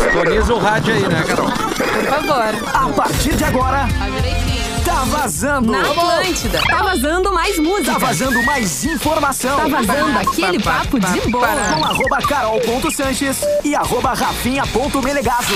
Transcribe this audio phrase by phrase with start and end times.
[0.00, 1.50] Sintoniza o rádio aí, né, Carol?
[1.50, 2.70] Por favor.
[2.72, 4.80] A partir de agora, Tá direitinho.
[4.84, 5.72] tá vazando.
[5.72, 6.60] Na Atlântida.
[6.70, 7.92] Tá vazando mais música.
[7.92, 9.56] Tá vazando mais informação.
[9.56, 11.48] Tá vazando aquele papo de boa.
[11.48, 15.54] Com arroba carol.sanches e arroba rafinha.melegazo.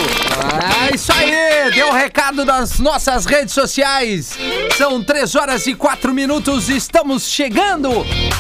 [0.91, 1.71] É isso aí!
[1.73, 4.37] Deu o recado das nossas redes sociais.
[4.79, 6.69] São 3 horas e 4 minutos.
[6.69, 7.91] Estamos chegando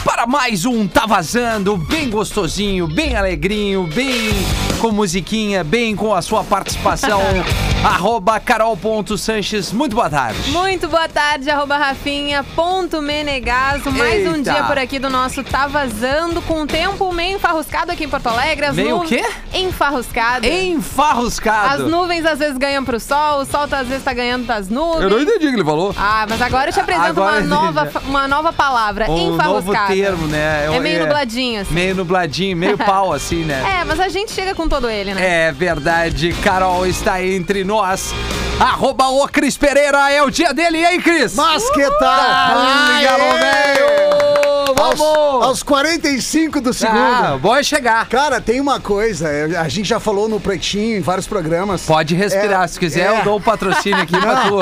[0.05, 1.77] para mais um Tá Vazando.
[1.77, 4.31] Bem gostosinho, bem alegrinho, bem
[4.81, 7.21] com musiquinha, bem com a sua participação.
[7.85, 9.73] Arroba carol.sanches.
[9.73, 10.51] Muito boa tarde.
[10.51, 13.89] Muito boa tarde, arroba Rafinha, ponto Menegaso.
[13.93, 14.53] Mais um Eita.
[14.53, 18.27] dia por aqui do nosso Tá Vazando, com o tempo meio enfarruscado aqui em Porto
[18.27, 18.67] Alegre.
[18.67, 19.25] As Meio nu- o quê?
[19.55, 20.45] Enfarruscado.
[20.45, 21.89] As Enfarruscado.
[21.89, 25.03] nuvens às vezes ganham pro sol, o sol tá- às vezes tá ganhando das nuvens.
[25.05, 25.95] Eu não entendi o que ele falou.
[25.97, 29.95] Ah, mas agora eu te apresento Agora uma, nova, uma nova palavra, Um novo enfarruscado.
[29.95, 30.67] termo, né?
[30.75, 31.73] É meio nubladinho, assim.
[31.75, 33.79] Meio nubladinho, meio pau, assim, né?
[33.81, 35.49] É, mas a gente chega com todo ele, né?
[35.49, 38.13] É verdade, Carol está entre nós.
[38.61, 41.35] Arroba o Cris Pereira, é o dia dele, hein, Cris?
[41.35, 42.11] Mas que tal?
[42.11, 44.18] Ai, galo
[44.79, 45.45] Aos, Vamos!
[45.45, 46.99] aos 45 do segundo.
[46.99, 48.09] Ah, bom é chegar.
[48.09, 51.83] Cara, tem uma coisa, eu- a gente já falou no Pretinho, em vários programas.
[51.83, 53.19] Pode respirar, É, se quiser é.
[53.21, 54.59] eu dou o patrocínio aqui pra tu.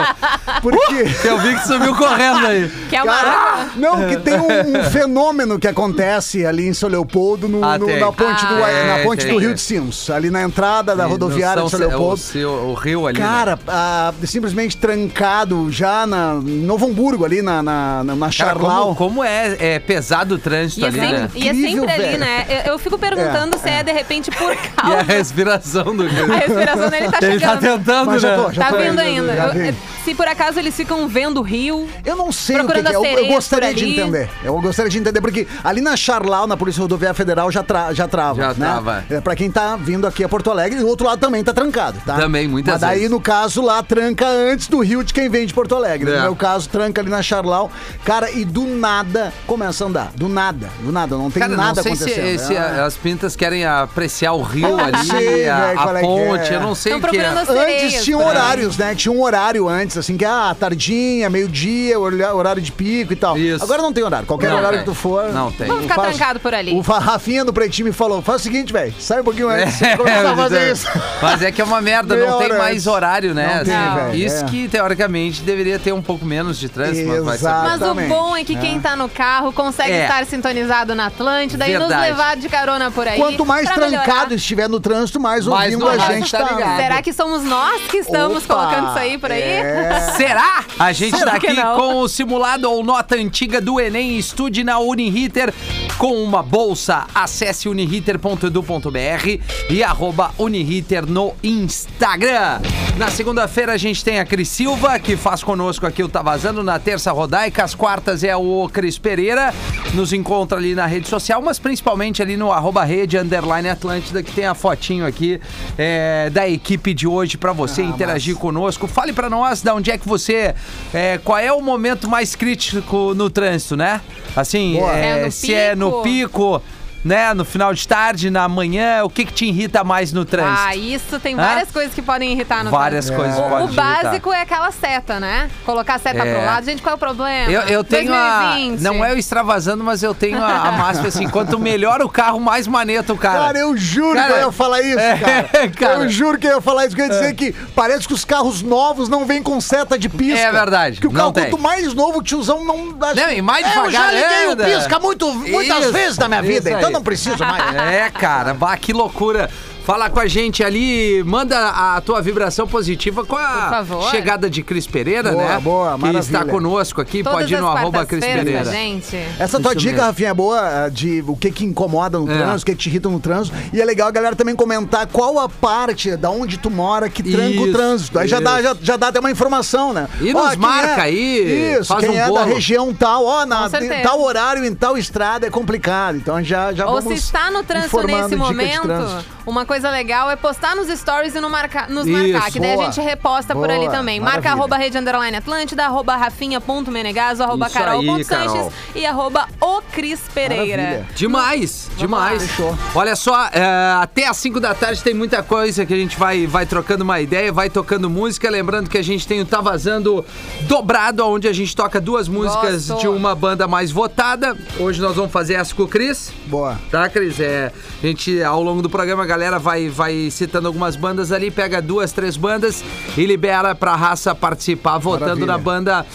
[0.62, 1.04] Porque.
[1.26, 2.70] Eu vi que subiu correndo aí.
[2.88, 6.88] Que é uma Cara, não, que tem um, um fenômeno que acontece ali em São
[6.88, 9.32] Leopoldo, no- Ah, no- na ponte, do, Ah, na ponte tem.
[9.34, 12.16] do Rio de Sinos, ali na entrada da rodoviária de São o, Leopoldo.
[12.16, 13.18] seu- o rio ali.
[13.18, 13.26] né?
[13.26, 18.32] Cara, ah, simplesmente trancado já na em Novo Hamburgo, ali na, na, na, na Cara,
[18.32, 18.94] Charlau.
[18.94, 21.30] como, como é, é pesado o trânsito E é, ali, sempre, né?
[21.34, 22.46] e é sempre ali, né?
[22.48, 24.96] Eu, eu fico perguntando É, se é de repente por E causa.
[24.98, 26.32] a respiração do rio.
[26.32, 27.78] A respiração dele tá Ele tá chegando.
[27.78, 28.42] tentando, Mas já né?
[28.44, 29.36] tô, já Tá tô vindo indo, ainda.
[29.36, 31.88] já Eu- se por acaso eles ficam vendo o rio.
[32.04, 32.94] Eu não sei o que, que é.
[32.94, 34.30] Eu, eu gostaria de entender.
[34.44, 38.06] Eu gostaria de entender, porque ali na Charlau, na Polícia Rodoviária Federal, já, tra- já
[38.06, 38.40] trava.
[38.40, 38.54] Já né?
[38.54, 39.04] trava.
[39.10, 41.52] É, pra quem tá vindo aqui a Porto Alegre, e o outro lado também tá
[41.52, 42.14] trancado, tá?
[42.14, 43.10] Também, muitas Mas daí, vezes.
[43.10, 46.08] no caso, lá tranca antes do rio de quem vem de Porto Alegre.
[46.12, 46.16] É.
[46.18, 47.68] No meu caso, tranca ali na Charlau.
[48.04, 49.95] Cara, e do nada começa a andar.
[50.14, 51.16] Do nada, do nada.
[51.16, 52.38] Não tem Cara, nada não sei se, acontecendo.
[52.46, 52.80] se É.
[52.80, 56.56] as pintas querem apreciar o rio não ali, sei, a, velho, a é ponte, é.
[56.56, 57.22] eu não sei Estão o que é.
[57.22, 57.82] procurando as sereias.
[57.92, 58.94] Antes tinham pra- horários, né?
[58.94, 63.36] Tinha um horário antes, assim, que ah, tardinha, meio-dia, horário de pico e tal.
[63.38, 63.62] Isso.
[63.64, 64.26] Agora não tem horário.
[64.26, 64.84] Qualquer Não horário tem.
[64.86, 65.32] que tu for.
[65.32, 65.66] Não tem.
[65.66, 66.72] Vamos ficar faz- trancado por ali.
[66.72, 69.80] O Rafinha do Pretinho me falou: faz o seguinte, velho, sai um pouquinho antes.
[69.86, 70.86] É, começa a fazer isso.
[71.22, 72.86] Mas é que é uma merda, Meia não tem hora mais antes.
[72.86, 73.58] horário, né?
[73.58, 74.48] Não tem, Assim, velho, Isso é.
[74.48, 77.68] que, teoricamente, deveria ter um pouco menos de trânsito, mas vai saber.
[77.78, 80.02] Mas o bom é que quem tá no carro consegue É.
[80.04, 82.10] estar sintonizado na Atlântida e nos Verdade.
[82.10, 83.18] levar de carona por aí.
[83.18, 84.04] Quanto mais pra melhorar.
[84.04, 86.76] trancado estiver no trânsito, mais Mais ouvindo a gente tá ligado.
[86.76, 89.42] Será que somos nós que estamos Opa, colocando isso aí por aí?
[89.42, 90.12] é.
[90.16, 90.64] Será?
[90.78, 91.76] A gente Será tá aqui não?
[91.76, 94.16] com o simulado ou nota antiga do Enem.
[94.18, 95.52] Estude na Uniriter
[95.98, 97.06] com uma bolsa.
[97.14, 99.40] Acesse uniriter.edu.br
[99.70, 102.60] e arroba Uniriter no Instagram.
[102.96, 106.62] Na segunda-feira a gente tem a Cris Silva, que faz conosco aqui o Tá Vazando.
[106.62, 107.64] Na terça, Rodaica.
[107.64, 109.52] Às quartas é o Cris Pereira.
[109.94, 114.32] Nos encontra ali na rede social, mas principalmente ali no arroba rede underline Atlântida, que
[114.32, 115.40] tem a fotinho aqui
[115.76, 118.86] é, da equipe de hoje pra você interagir conosco.
[118.86, 120.54] Fale pra nós da onde é que você.
[120.92, 124.00] é, qual é o momento mais crítico no trânsito, né?
[124.34, 126.62] Assim, é, É se é no pico,
[127.06, 127.32] né?
[127.34, 130.58] No final de tarde, na manhã, o que, que te irrita mais no trânsito?
[130.66, 131.38] Ah, isso tem Hã?
[131.38, 133.22] várias coisas que podem irritar no Várias trânsito.
[133.30, 134.02] coisas O, podem o te irritar.
[134.04, 135.48] básico é aquela seta, né?
[135.64, 136.34] Colocar a seta É.
[136.34, 136.64] pro lado.
[136.66, 137.50] Gente, qual é o problema?
[137.50, 138.40] Eu, eu tenho a.
[138.54, 138.80] 2020.
[138.80, 142.40] Não é o extravasando, mas eu tenho a, a máxima assim: quanto melhor o carro,
[142.40, 143.38] mais maneta o cara.
[143.38, 145.68] Cara, eu juro Cara, que eu ia falar isso, é, cara.
[145.76, 145.94] cara.
[146.04, 146.96] Eu juro que eu ia falar isso.
[146.96, 150.08] Que eu ia dizer que parece que os carros novos não vêm com seta de
[150.08, 150.40] pisca.
[150.40, 152.86] É verdade, Que o carro, quanto mais novo, o tiozão não.
[152.96, 156.18] Não, e mais É, Eu já devagar, liguei é, o pisca muito, muitas Isso, vezes
[156.18, 156.95] na minha vida, então.
[156.96, 157.74] Não preciso mais.
[157.74, 159.50] É, cara, bah, que loucura.
[159.86, 164.84] Fala com a gente ali, manda a tua vibração positiva com a chegada de Cris
[164.84, 165.60] Pereira, Boa, né?
[165.60, 166.18] boa, que maravilha.
[166.18, 168.72] está conosco aqui, Todas pode ir no arroba Cris quartas-feiras com a Pereira.
[168.72, 169.16] gente.
[169.38, 170.06] Essa tua Isso dica, mesmo.
[170.08, 172.36] Rafinha, é boa ah, de o que que incomoda no É.
[172.36, 173.56] trânsito, o que que te irrita no trânsito.
[173.72, 177.22] E é legal a galera também comentar qual a parte da onde tu mora que
[177.22, 178.18] tranca o Isso, trânsito.
[178.18, 180.08] Aí já dá, já, já dá até uma informação, né?
[180.20, 182.44] E Ó, nos marca é- aí, Isso, faz quem um é da bolo.
[182.44, 186.16] região tal, ó, na, em tal horário, em tal estrada é complicado.
[186.16, 189.24] Então já, já Ou vamos se está no trânsito nesse momento, trânsito.
[189.46, 192.72] uma coisa legal é postar nos stories e no marca, nos Isso, marcar, que daí
[192.72, 192.92] a boa.
[192.92, 194.20] gente reposta por ali Boa, também.
[194.20, 198.72] Marca arroba rede underline Atlântida, arroba rafinha.menegaso, arroba carol.sanches Carol.
[198.94, 200.82] e arroba o Cris Pereira.
[200.82, 201.06] Maravilha.
[201.14, 202.42] Demais, demais.
[202.42, 202.76] Fechou.
[202.94, 203.64] Olha só, é,
[204.00, 207.20] até às 5 da tarde tem muita coisa que a gente vai, vai trocando uma
[207.20, 208.50] ideia, vai tocando música.
[208.50, 210.24] Lembrando que a gente tem o Tá Vazando
[210.62, 213.00] dobrado, onde a gente toca duas músicas Gosto.
[213.00, 214.56] de uma banda mais votada.
[214.78, 216.32] Hoje nós vamos fazer essa com o Cris.
[216.46, 216.78] Boa.
[216.90, 217.38] Tá, Cris?
[217.40, 217.72] É,
[218.06, 221.50] a gente, ao longo do programa, a galera vai vai, vai citando algumas bandas ali,
[221.50, 222.84] pega duas, três bandas
[223.16, 225.46] e libera pra raça participar, votando Maravilha.
[225.46, 226.06] na banda.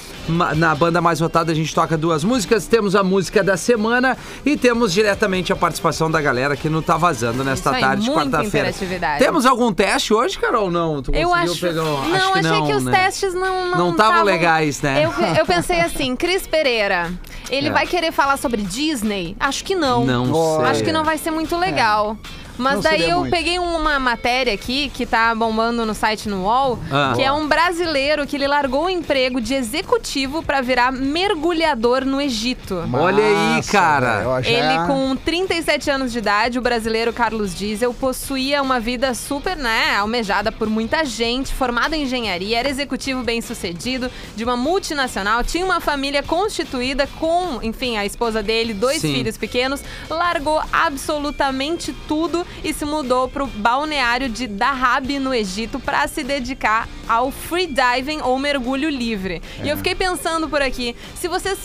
[0.55, 4.15] Na banda mais votada a gente toca duas músicas, temos a música da semana
[4.45, 8.03] e temos diretamente a participação da galera que não tá vazando nesta Isso aí, tarde
[8.05, 8.71] de quarta-feira.
[9.17, 10.69] Temos algum teste hoje, Carol?
[10.71, 11.61] Não, tu Eu conseguiu acho.
[11.61, 12.91] pegar um- não, acho que achei não, que os né?
[12.91, 13.71] testes não.
[13.71, 15.03] Não Não tavam tavam- legais, né?
[15.03, 17.11] Eu, eu pensei assim, Cris Pereira.
[17.49, 17.71] Ele É.
[17.71, 19.35] vai querer falar sobre Disney?
[19.39, 20.05] Acho que não.
[20.05, 20.25] Não
[20.57, 20.65] sei.
[20.65, 22.17] Acho que não vai ser muito legal.
[22.61, 23.31] Mas Não daí eu muito.
[23.31, 27.13] peguei uma matéria aqui que tá bombando no site no UOL, Ah.
[27.15, 32.21] que é um brasileiro que ele largou o emprego de executivo pra virar mergulhador no
[32.21, 32.83] Egito.
[32.93, 34.23] Olha aí, cara.
[34.45, 39.95] Ele, com 37 anos de idade, o brasileiro Carlos Diesel, possuía uma vida super, né,
[39.97, 45.79] almejada por muita gente, formado em engenharia, era executivo bem-sucedido de uma multinacional, tinha uma
[45.79, 49.13] família constituída com, enfim, a esposa dele, dois Sim.
[49.13, 56.07] filhos pequenos, largou absolutamente tudo e se mudou pro balneário de Dahab, no Egito, para
[56.07, 59.41] se dedicar ao freediving ou mergulho livre.
[59.63, 59.73] E É.
[59.73, 61.57] eu fiquei pensando por aqui, se vocês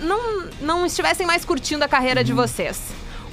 [0.00, 2.24] não, não estivessem mais curtindo a carreira Uhum.
[2.26, 2.80] de vocês,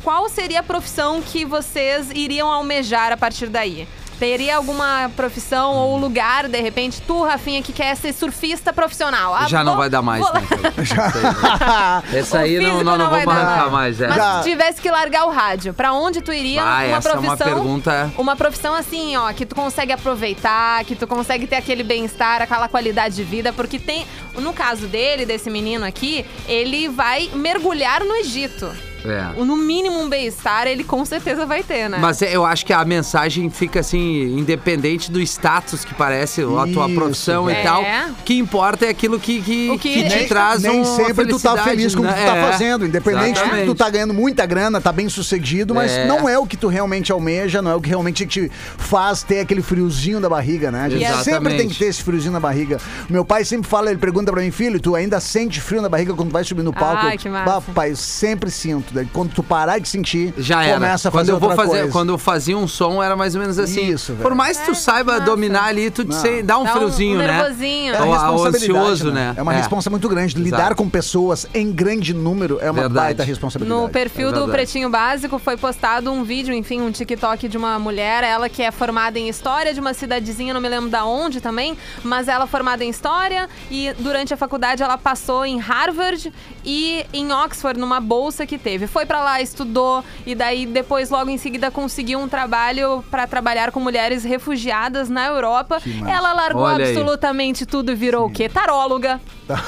[0.04, 3.88] qual seria a profissão que vocês iriam almejar a partir daí?
[4.20, 9.36] Teria alguma profissão ou lugar, de repente, tu, Rafinha, que quer ser surfista profissional?
[9.36, 10.42] Ah, Já não vou- vai dar mais, vou- né?
[10.48, 12.04] cara?
[12.14, 13.48] Essa aí O não, físico não, não não vai vamos dar.
[13.48, 14.08] arrancar mais, é.
[14.08, 17.12] Mas Já- se tivesse que largar o rádio, pra onde tu iria uma essa é
[17.14, 17.54] uma profissão?
[17.54, 22.42] pergunta- Uma profissão assim, ó, que tu consegue aproveitar, que tu consegue ter aquele bem-estar,
[22.42, 28.02] aquela qualidade de vida, porque tem, no caso dele, desse menino aqui, ele vai mergulhar
[28.04, 28.72] no Egito.
[29.06, 29.44] É.
[29.44, 31.98] No mínimo um bem-estar, ele com certeza vai ter, né?
[32.00, 36.46] Mas é, eu acho que a mensagem fica assim, independente do status que parece, a
[36.46, 37.64] tua Isso, profissão e velho.
[37.68, 37.84] tal.
[37.84, 38.08] É.
[38.10, 40.86] O que importa é aquilo que, que, O que- que te Nem- traz Nem uma
[40.86, 42.26] sempre tu tá feliz com o que tu né?
[42.26, 42.52] tá É.
[42.52, 42.86] fazendo.
[42.86, 46.08] Independente de que tu tá ganhando muita grana, tá bem sucedido, mas É.
[46.08, 49.40] não é o que tu realmente almeja, não é o que realmente te faz ter
[49.40, 50.82] aquele friozinho da barriga, né?
[50.86, 51.24] A gente Exatamente.
[51.32, 52.80] sempre tem que ter esse friozinho na barriga.
[53.10, 56.14] Meu pai sempre fala, ele pergunta pra mim, filho, tu ainda sente frio na barriga
[56.14, 57.06] quando tu vai subir no palco?
[57.06, 57.46] Ai, que massa.
[57.46, 58.95] "Bah, pai, eu sempre sinto.
[58.96, 60.76] Daí quando tu parar de sentir, Já era.
[60.76, 61.92] começa a quando fazer eu vou outra fazer, coisa.
[61.92, 63.86] quando eu fazia um som era mais ou menos assim.
[63.90, 64.24] Isso, velho.
[64.24, 65.26] Por mais que tu É, saiba massa.
[65.26, 67.28] dominar ali, tu te sei- dá um Dá um- friozinho, um né?
[67.28, 67.94] nervosinho.
[67.94, 69.34] É Ou- a ou responsabilidade, ansioso, né?
[69.38, 69.58] É uma É.
[69.58, 70.36] responsa muito grande.
[70.38, 70.76] Lidar Exato.
[70.76, 72.94] com pessoas em grande número é uma Verdade.
[72.94, 73.82] baita responsabilidade.
[73.82, 74.52] No perfil É do verdade.
[74.58, 78.72] Pretinho Básico foi postado um vídeo, enfim, um TikTok de uma mulher, ela que é
[78.72, 82.48] formada em história de uma cidadezinha, não me lembro da onde também, mas ela é
[82.48, 86.32] formada em história e durante a faculdade ela passou em Harvard
[86.64, 88.85] e em Oxford numa bolsa que teve.
[88.88, 93.72] Foi pra lá, estudou e daí depois logo em seguida conseguiu um trabalho pra trabalhar
[93.72, 95.82] com mulheres refugiadas na Europa.
[96.08, 96.92] Ela largou Olha aí.
[96.92, 98.48] absolutamente tudo e virou o quê?
[98.50, 99.20] Taróloga.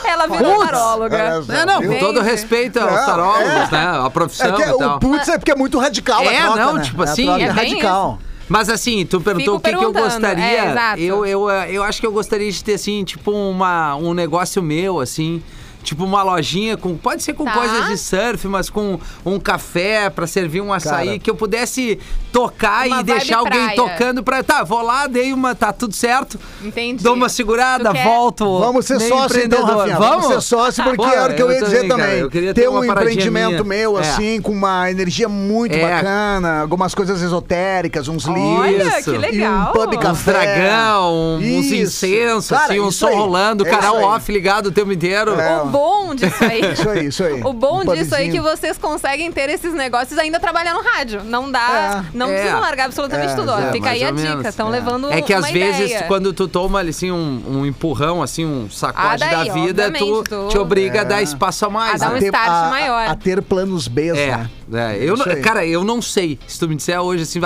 [0.06, 0.66] Ela virou Putz!
[0.72, 1.18] taróloga.
[1.18, 3.72] É, não, com todo respeito aos Não, tarólogos, é.
[3.72, 4.06] né?
[4.06, 4.96] A profissão É que, e tal.
[4.96, 6.82] o putz é porque é muito radical É, a troca, não, né?
[6.84, 8.20] tipo assim, é é radical.
[8.50, 10.44] Mas assim, tu perguntou Fico o que, que eu gostaria.
[10.44, 11.00] é, exato.
[11.02, 15.02] eu, eu, eu acho que eu gostaria de ter, assim, tipo, uma, um negócio meu,
[15.02, 15.44] assim.
[15.88, 16.98] Tipo uma lojinha com.
[16.98, 17.52] Pode ser com Tá.
[17.54, 21.20] coisas de surf, mas com um café pra servir um açaí, Cara.
[21.20, 21.98] que eu pudesse
[22.30, 23.76] tocar Uma e deixar alguém praia.
[23.78, 24.44] tocando pra.
[24.44, 25.56] Tá, vou lá, dei uma.
[25.56, 26.38] Tá tudo certo.
[26.62, 27.02] Entendi.
[27.02, 28.60] Dou uma segurada, volto.
[28.60, 29.64] Vamos ser sócio então.
[29.64, 29.98] Rafinha.
[29.98, 32.30] Vamos, ser sócio, porque Pô, era o que eu eu ia dizer também, cara, eu
[32.30, 33.64] queria ter ter um empreendimento minha.
[33.64, 34.02] meu, É.
[34.02, 35.80] assim, com uma energia muito É.
[35.90, 38.60] bacana, algumas coisas esotéricas, uns livros.
[38.60, 39.10] Olha, Isso.
[39.12, 39.70] que legal.
[39.70, 40.32] Um pub Um café.
[40.34, 41.76] dragão, uns Isso.
[41.76, 45.40] incensos, assim, um som rolando, É canal off ligado o tempo inteiro.
[45.40, 45.64] É.
[45.78, 46.62] bom disso aí.
[46.74, 47.42] Isso aí, isso aí.
[47.44, 50.84] O bom Um disso aí é que vocês conseguem ter esses negócios ainda trabalhando no
[50.84, 51.24] rádio.
[51.24, 52.04] Não dá.
[52.06, 52.18] É.
[52.18, 52.34] Não É.
[52.34, 53.52] precisa largar absolutamente É, tudo.
[53.52, 53.60] ó.
[53.60, 54.50] é, Fica aí a dica.
[54.50, 54.72] Estão É.
[54.72, 56.04] levando É que às uma vezes, ideia.
[56.04, 60.24] quando tu toma assim, um, um empurrão, assim, um sacode Ah, daí, da vida, tu,
[60.24, 62.02] tu- te obriga a dar espaço a mais.
[62.02, 62.20] A dar um né?
[62.20, 63.08] ter- start a- maior.
[63.10, 64.98] A, ter planos B, É, né?
[64.98, 64.98] é.
[65.04, 66.40] Eu, cara, eu não sei.
[66.48, 67.40] Se tu me disser hoje assim,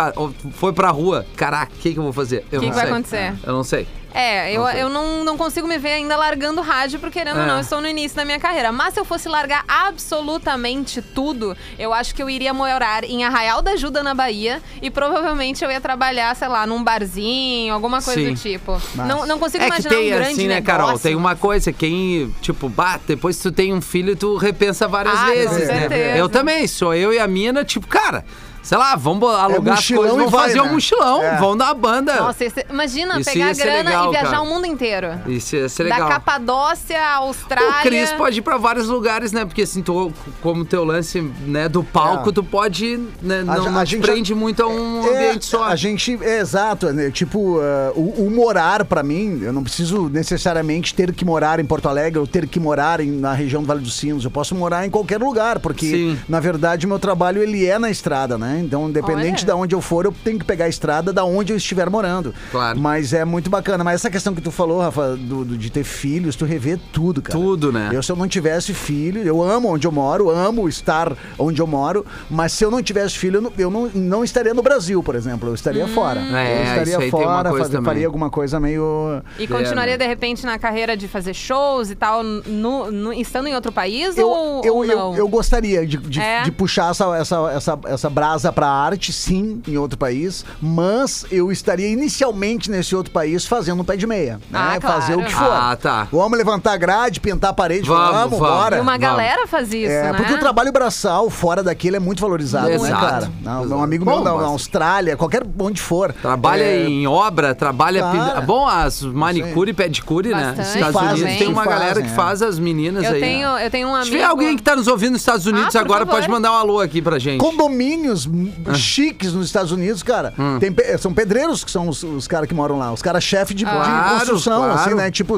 [0.54, 2.46] foi pra rua, caraca, o que, que eu vou fazer?
[2.52, 3.34] Eu Que que vai acontecer?
[3.44, 3.88] Eu não sei.
[4.13, 7.48] É, eu, eu não, não consigo me ver ainda largando rádio, porque querendo ou É.
[7.48, 8.72] não, estou no início da minha carreira.
[8.72, 13.62] Mas se eu fosse largar absolutamente tudo, eu acho que eu iria morar em Arraial
[13.62, 18.20] da Ajuda, na Bahia, e provavelmente eu ia trabalhar, sei lá, num barzinho, alguma coisa
[18.22, 18.34] Sim.
[18.34, 18.72] do tipo.
[18.74, 19.06] Massa.
[19.06, 20.65] Não, não consigo É que imaginar tem um grande assim, né, negócio.
[20.82, 21.00] Carol?
[21.00, 25.15] Tem uma coisa, quem, tipo, bah, depois que tu tem um filho, tu repensa várias
[25.18, 26.20] Ah, com vezes, né?
[26.20, 28.25] Eu também, sou eu e a mina, tipo, cara,
[28.62, 30.72] sei lá, vamos alugar as mochilão coisas, e vamos vai, fazer um né?
[30.72, 31.38] mochilão, É.
[31.38, 32.15] vamos dar banda.
[32.15, 34.41] Nossa, esse- imagina Isso pegar a grana legal, e viajar cara.
[34.41, 35.08] o mundo inteiro.
[35.27, 36.01] Isso ia ser legal.
[36.01, 37.80] Da Capadócia à Austrália.
[37.80, 39.46] O Cris pode ir pra vários lugares, né?
[39.46, 42.34] Porque assim, tu, como teu lance né, do palco, É.
[42.34, 42.98] tu pode.
[43.22, 45.63] Né, A não, a te gente prende muito a um É, ambiente só.
[45.63, 47.10] A gente, é, exato, né?
[47.12, 47.62] tipo, uh,
[47.96, 52.20] o, o morar pra mim, eu não preciso necessariamente ter que morar em Porto Alegre
[52.20, 54.24] ou ter que morar em- na região do Vale dos Sinos.
[54.24, 56.20] Eu posso morar em qualquer lugar, porque Sim.
[56.27, 58.50] na verdade o meu trabalho ele é na estrada, né?
[58.51, 58.62] Né?
[58.63, 59.46] Então, independente Olha.
[59.46, 62.34] de onde eu for, eu tenho que pegar a estrada da onde eu estiver morando.
[62.51, 62.79] Claro.
[62.79, 63.84] Mas é muito bacana.
[63.84, 67.22] Mas essa questão que tu falou, Rafa, do, do- de ter filhos, tu revê tudo,
[67.22, 67.38] cara.
[67.38, 67.89] Tudo, né?
[67.93, 71.67] Eu, se eu não tivesse filho, eu amo onde eu moro, amo estar onde eu
[71.67, 75.01] moro, mas se eu não tivesse filho, eu não, eu não, não estaria no Brasil,
[75.03, 75.50] por exemplo.
[75.50, 76.20] Eu estaria fora.
[76.22, 77.84] É, eu estaria isso aí tem uma fora, também.
[77.84, 79.22] faria alguma coisa meio.
[79.38, 83.55] E continuaria, de repente, na carreira de fazer shows e tal, no, no- estando em
[83.55, 85.15] outro país Eu, ou, eu, ou eu, não?
[85.15, 86.43] eu gostaria de, de, É?
[86.43, 91.52] de puxar essa, essa, essa, essa brasa pra arte, sim, em outro país, mas eu
[91.52, 94.36] estaria inicialmente nesse outro país fazendo um pé de meia.
[94.50, 94.58] Né?
[94.58, 95.02] Ah, claro.
[95.02, 95.52] Fazer o que for.
[95.52, 96.08] Ah, tá.
[96.10, 98.56] Vamos levantar grade, pintar a parede, Vamos, vamos, vamos.
[98.56, 98.78] bora.
[98.78, 99.02] E uma Vamos.
[99.02, 100.14] galera faz isso, É, né?
[100.14, 103.02] porque o trabalho braçal fora daquele é muito valorizado, né, Exato.
[103.06, 103.32] cara?
[103.42, 103.76] Não, Exato.
[103.80, 106.14] Um amigo Bom, meu da, mas- Austrália, qualquer onde for.
[106.14, 108.02] Trabalha é, em obra, trabalha.
[108.04, 108.42] Cara.
[108.42, 110.54] Bom, as manicure e pedicure, né?
[110.56, 110.68] Bastante.
[110.78, 112.14] Estados Fazem, Unidos tem uma galera fazem, que é.
[112.16, 113.20] faz as meninas Eu aí.
[113.20, 114.12] tenho, eu tenho um Se amigo...
[114.12, 116.20] tiver alguém que tá nos ouvindo nos Estados Unidos Ah, agora, favor.
[116.20, 117.40] pode mandar um alô aqui pra gente.
[117.40, 118.26] Condomínios
[118.66, 118.74] Ah.
[118.74, 120.34] chiques nos Estados Unidos, cara.
[120.38, 120.58] Hum.
[120.60, 122.92] Tem são pedreiros que são os, os caras que moram lá.
[122.92, 124.74] Os caras chefe de, de Claro, construção, claro.
[124.80, 125.12] assim, né?
[125.12, 125.36] Tipo,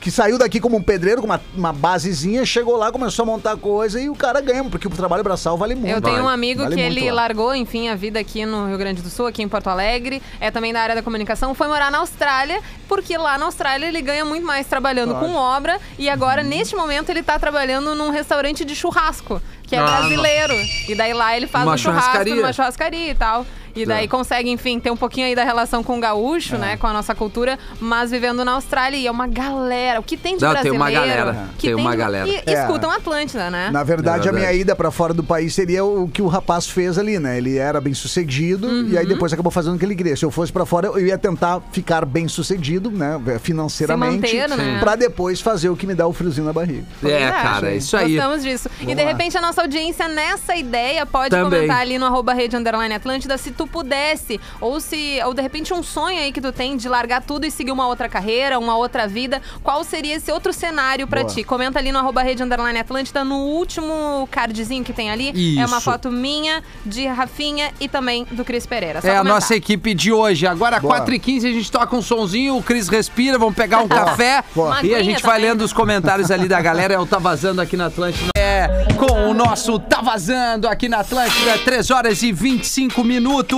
[0.00, 3.56] que saiu daqui como um pedreiro, com uma, uma basezinha, chegou lá, começou a montar
[3.56, 5.90] coisa e o cara ganha, porque o trabalho braçal vale muito.
[5.94, 6.34] Eu tenho um Vale.
[6.34, 7.22] amigo Vale que ele lá.
[7.22, 10.50] largou, enfim, a vida aqui no Rio Grande do Sul, aqui em Porto Alegre, é
[10.50, 14.24] também da área da comunicação, foi morar na Austrália, porque lá na Austrália ele ganha
[14.24, 18.74] muito mais trabalhando com obra e agora, neste momento, ele tá trabalhando num restaurante de
[18.74, 19.40] churrasco,
[19.72, 20.54] que é Ah, brasileiro.
[20.86, 23.46] E daí lá ele faz Uma um churrasco numa churrascaria e tal.
[23.74, 24.08] E daí É.
[24.08, 26.00] consegue, enfim, ter um pouquinho aí da relação com o É.
[26.00, 26.76] gaúcho, né?
[26.76, 28.96] Com a nossa cultura, mas vivendo na Austrália.
[28.96, 29.98] E é uma galera.
[30.00, 30.76] O que tem de Não, tem brasileiro?
[30.76, 31.48] uma galera.
[31.58, 32.28] Que Tem uma de- galera.
[32.28, 32.52] E É.
[32.60, 33.70] escutam Atlântida, né?
[33.72, 34.60] Na verdade, É a minha verdade.
[34.60, 37.38] ida pra fora do país seria o que o rapaz fez ali, né?
[37.38, 38.98] Ele era bem sucedido e Uhum.
[38.98, 40.16] aí depois acabou fazendo o que ele queria.
[40.16, 43.20] Se eu fosse pra fora, eu ia tentar ficar bem sucedido, né?
[43.40, 44.28] Financeiramente.
[44.28, 44.78] Se manter, né?
[44.80, 46.84] Pra depois fazer o que me dá o friozinho na barriga.
[47.02, 47.42] É, Verdade.
[47.42, 48.14] cara, é isso aí.
[48.16, 48.68] Gostamos disso.
[48.80, 49.08] e de lá.
[49.08, 51.50] repente a nossa audiência nessa ideia pode Também.
[51.60, 54.40] comentar ali no arroba rede underline Atlântida se tu pudesse.
[54.60, 57.50] Ou se, ou de repente um sonho aí que tu tem de largar tudo e
[57.50, 59.40] seguir uma outra carreira, uma outra vida.
[59.62, 61.32] Qual seria esse outro cenário pra Boa.
[61.34, 61.44] ti?
[61.44, 65.58] Comenta ali no arroba rede underline Atlântida no último cardzinho que tem ali.
[65.58, 65.80] É uma Isso.
[65.80, 69.00] foto minha, de Rafinha e também do Cris Pereira.
[69.00, 69.34] Só É a comentar.
[69.34, 70.46] nossa equipe de hoje.
[70.46, 71.00] Agora, Boa.
[71.00, 74.84] 4h15, a gente toca um sonzinho, o Cris respira, vamos pegar um café Boa.
[74.84, 75.64] e a gente vai lendo né?
[75.64, 76.94] os comentários ali da galera.
[76.94, 78.30] Eu tá vazando aqui na Atlântida.
[78.36, 83.51] É, com o nosso Tá Vazando aqui na Atlântida, 3 horas e 25 minutos.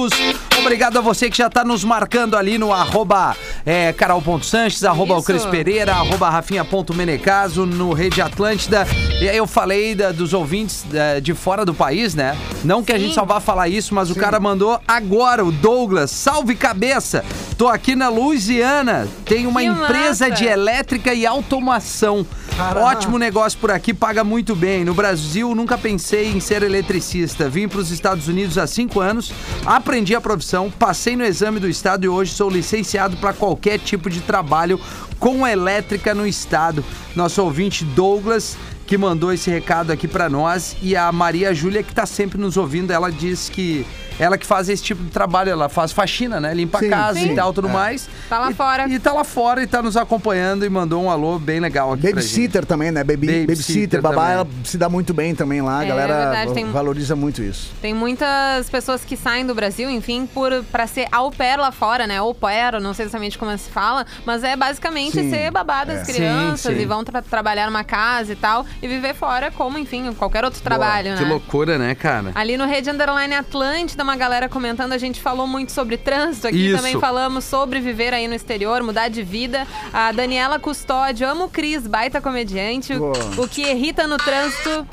[0.58, 5.22] Obrigado a você que já tá nos marcando ali no arroba é, carol.sanches, arroba.
[5.22, 8.86] Cris Pereira, arroba rafinha.menecaso, no Rede Atlântida.
[9.20, 12.36] E aí eu falei da- dos ouvintes da- de fora do país, né?
[12.64, 13.14] Não que a gente Sim.
[13.14, 16.10] só vá falar isso, mas o cara mandou agora, o Douglas.
[16.10, 17.24] Salve cabeça!
[17.56, 20.42] Tô aqui na Louisiana, tem uma Que empresa massa.
[20.42, 22.26] de elétrica e automação.
[22.56, 24.84] Ótimo negócio por aqui, paga muito bem.
[24.84, 27.48] No Brasil, nunca pensei em ser eletricista.
[27.48, 29.32] Vim para os Estados Unidos há cinco anos,
[29.66, 34.08] aprendi a profissão, passei no exame do estado e hoje sou licenciado para qualquer tipo
[34.08, 34.78] de trabalho
[35.18, 36.84] com elétrica no estado.
[37.16, 38.56] Nosso ouvinte Douglas
[38.86, 42.56] que mandou esse recado aqui para nós e a Maria Júlia que tá sempre nos
[42.56, 43.86] ouvindo, ela diz que
[44.18, 46.54] ela que faz esse tipo de trabalho, ela faz faxina, né?
[46.54, 47.32] Limpa Sim, a casa sim.
[47.32, 47.72] e tal, tudo É.
[47.72, 48.08] mais.
[48.28, 48.88] Tá lá E- fora.
[48.88, 52.08] E tá lá fora e tá nos acompanhando e mandou um alô bem legal aqui.
[52.08, 53.02] Babysitter também, né?
[53.04, 54.32] Baby, Babysitter babysitter, babá, também.
[54.34, 55.78] ela se dá muito bem também lá.
[55.80, 57.72] A É, galera verdade, tem- valoriza muito isso.
[57.80, 62.06] Tem muitas pessoas que saem do Brasil, enfim, por para ser au pair lá fora,
[62.06, 62.18] né?
[62.18, 66.08] Au pair, não sei exatamente como se fala, mas é basicamente Sim, ser babá das
[66.08, 66.12] é.
[66.12, 66.82] crianças Sim, sim.
[66.82, 70.60] e vão tra- trabalhar numa casa e tal e viver fora como, enfim, qualquer outro
[70.62, 71.28] trabalho, Que né?
[71.30, 72.32] loucura, né, cara?
[72.34, 76.68] Ali no Rede Underline Atlântida, uma galera comentando, a gente falou muito sobre trânsito aqui,
[76.68, 76.76] Isso.
[76.76, 79.66] também falamos sobre viver aí no exterior, mudar de vida.
[79.92, 82.92] A Daniela Custódio, amo o Cris, baita comediante.
[82.94, 83.14] O, Boa.
[83.38, 84.86] o que irrita no trânsito.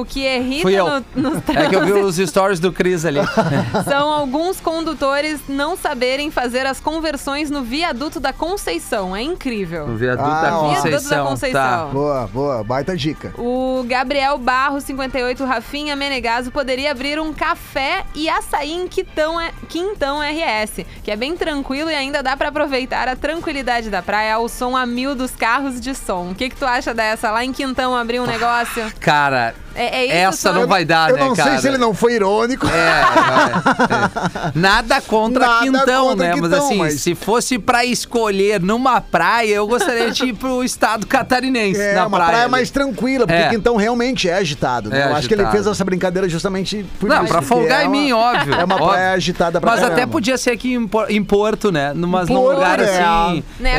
[0.00, 0.86] O que irrita Fui eu.
[1.14, 3.20] no, no É que eu vi os stories do Cris ali.
[3.88, 9.14] são alguns condutores não saberem fazer as conversões no viaduto da Conceição.
[9.16, 9.86] É incrível.
[9.86, 10.68] No viaduto Ah, da ó.
[10.70, 11.26] Viaduto da Conceição.
[11.26, 11.60] Conceição.
[11.60, 11.84] Tá.
[11.92, 13.32] Boa, boa, baita dica.
[13.38, 19.52] O Gabriel Barro, 58, Rafinha Menegaso, poderia abrir um café e açaí em Quintão, é-
[19.68, 24.34] Quintão RS, que é bem tranquilo e ainda dá pra aproveitar a tranquilidade da praia
[24.34, 26.30] ao som a mil dos carros de som.
[26.30, 27.30] O que, que tu acha dessa?
[27.30, 28.84] Lá em Quintão abrir um negócio?
[29.00, 30.14] Cara, É, é isso
[30.46, 31.50] Essa não vai dar, eu né, não cara?
[31.50, 32.66] sei se ele não foi irônico.
[32.66, 34.52] É, é, é.
[34.54, 36.34] Nada contra Nada Quintão, contra né?
[36.34, 40.62] mas Quintão, assim, mas- se fosse pra escolher numa praia, eu gostaria de ir pro
[40.64, 41.80] estado catarinense.
[41.80, 43.48] É, na uma praia, praia, mais tranquila, porque É.
[43.48, 44.90] Quintão realmente é agitado.
[44.90, 45.02] né?
[45.02, 45.64] É eu acho que ele agitado.
[45.64, 47.32] fez essa brincadeira justamente por Não, isso.
[47.32, 48.54] pra folgar é em mim, óbvio.
[48.54, 48.88] É uma óbvio.
[48.90, 50.12] praia agitada pra Mas até caramba.
[50.12, 51.92] podia ser aqui em, Por- em Porto, né?
[51.94, 52.84] Numas, num Porto, lugar é.
[52.84, 53.44] assim.
[53.60, 53.70] Né,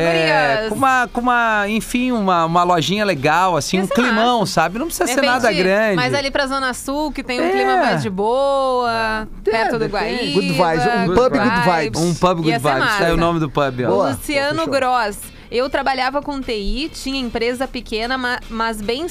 [0.65, 4.79] é, com uma, com uma, enfim, uma, uma lojinha legal, assim, um climão, sabe?
[4.79, 5.98] Não precisa ser nada grande.
[5.99, 7.49] Mas ali pra Zona Sul, que tem um É.
[7.51, 9.85] clima mais de boa, perto do.
[9.87, 10.33] Guaíba.
[10.33, 12.01] Good vibes, um pub good vibes.
[12.01, 12.97] Um pub good vibes.
[12.97, 13.87] Tá aí o nome do pub, ó.
[13.87, 14.09] Boa.
[14.11, 14.73] Luciano Fechou.
[14.73, 15.17] Gross.
[15.51, 19.07] Eu trabalhava com TI, tinha empresa pequena, ma- mas bem,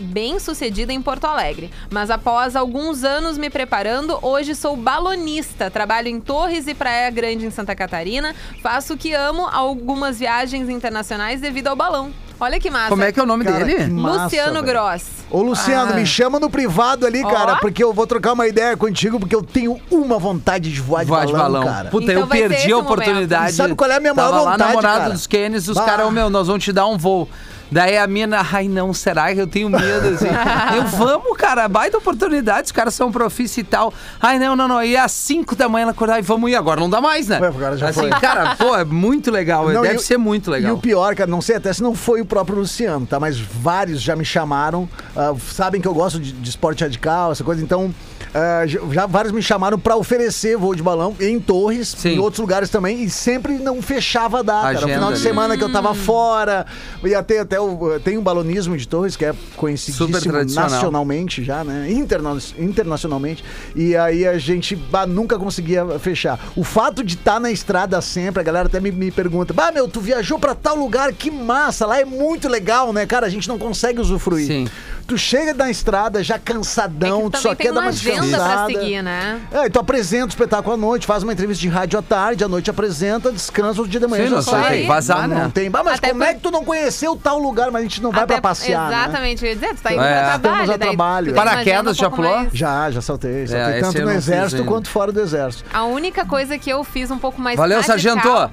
[0.00, 1.70] bem sucedida em Porto Alegre.
[1.88, 5.70] Mas após alguns anos me preparando, hoje sou balonista.
[5.70, 8.34] Trabalho em Torres e Praia Grande, em Santa Catarina.
[8.60, 12.10] Faço o que amo, algumas viagens internacionais devido ao balão.
[12.40, 12.88] Olha que massa.
[12.90, 13.88] Como é que é o nome Cara, dele?
[13.92, 14.66] massa, Luciano velho.
[14.66, 15.02] Gross.
[15.30, 15.96] Ô, Luciano, Ah.
[15.96, 17.28] me chama no privado ali, Ó.
[17.28, 21.02] cara, porque eu vou trocar uma ideia contigo, porque eu tenho uma vontade de voar
[21.04, 21.66] de Voar de balão, balão.
[21.66, 21.90] cara.
[21.90, 22.92] Puta, Então eu vai ser perdi esse a momento.
[22.92, 23.50] oportunidade.
[23.50, 25.10] E sabe qual é a minha maior Tava lá vontade, namorado cara?
[25.14, 25.84] dos Kennedy, os Bah.
[25.84, 27.28] caras, ô, meu, nós vamos te dar um voo.
[27.70, 30.26] Daí a mina, ai não, será que eu tenho medo assim?
[30.76, 33.92] eu, vamos, cara, baita oportunidade, os caras são profícios e tal.
[34.20, 34.82] Ai, não, não, não.
[34.82, 37.38] E às 5 da manhã ela acordar e vamos ir, agora não dá mais, né?
[37.40, 38.10] Ué, agora já assim, foi.
[38.10, 40.74] cara, pô, é muito legal, Não, deve e o- ser muito E legal.
[40.76, 43.20] o pior, cara, não sei até se não foi o próprio Luciano, tá?
[43.20, 47.44] Mas vários já me chamaram, ah, sabem que eu gosto de, de esporte radical, essa
[47.44, 47.94] coisa, então
[48.34, 52.10] ah, já, vários me chamaram pra oferecer voo de balão em Torres, Sim.
[52.10, 54.68] em outros lugares também, e sempre não fechava a data.
[54.68, 56.66] Era o Agenda final de semana que eu tava fora,
[57.04, 60.70] ia ter até o, tem um balonismo de Torres que é conhecidíssimo tradicional.
[60.70, 61.90] nacionalmente já, né?
[61.90, 63.44] Interna internacionalmente.
[63.74, 66.38] E aí a gente bah, nunca conseguia fechar.
[66.56, 69.88] O fato de estar na estrada sempre, a galera até me, me pergunta: Bah, meu,
[69.88, 73.06] tu viajou pra tal lugar, que massa, lá é muito legal, né?
[73.06, 74.46] Cara, a gente não consegue usufruir.
[74.46, 74.68] Sim.
[75.08, 78.66] Tu chega na estrada já cansadão, É que tu só quer dar uma descansada.
[78.66, 79.40] seguir, né?
[79.50, 82.48] É, tu apresenta o espetáculo à noite, faz uma entrevista de rádio à tarde, à
[82.48, 84.82] noite apresenta, descansa, o dia de manhã Sim, já não, sai.
[84.84, 85.42] vazar, Mas né?
[85.44, 85.70] Não tem.
[85.70, 88.10] Bah, mas Até como é que tu não conheceu tal lugar, mas a gente não
[88.12, 88.96] vai Até- pra passear, né?
[88.98, 90.20] Exatamente, eu ia dizer, tu tá indo É.
[90.24, 90.62] pra trabalho.
[90.64, 91.34] Estamos a trabalho.
[91.34, 92.36] Paraquedas, já pulou?
[92.36, 93.46] mais- Já, já saltei.
[93.46, 95.64] Saltei É, tanto no não exército quanto fora do exército.
[95.72, 98.28] A única coisa que eu fiz um pouco mais Valeu, sargento!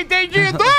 [0.00, 0.58] Entendido!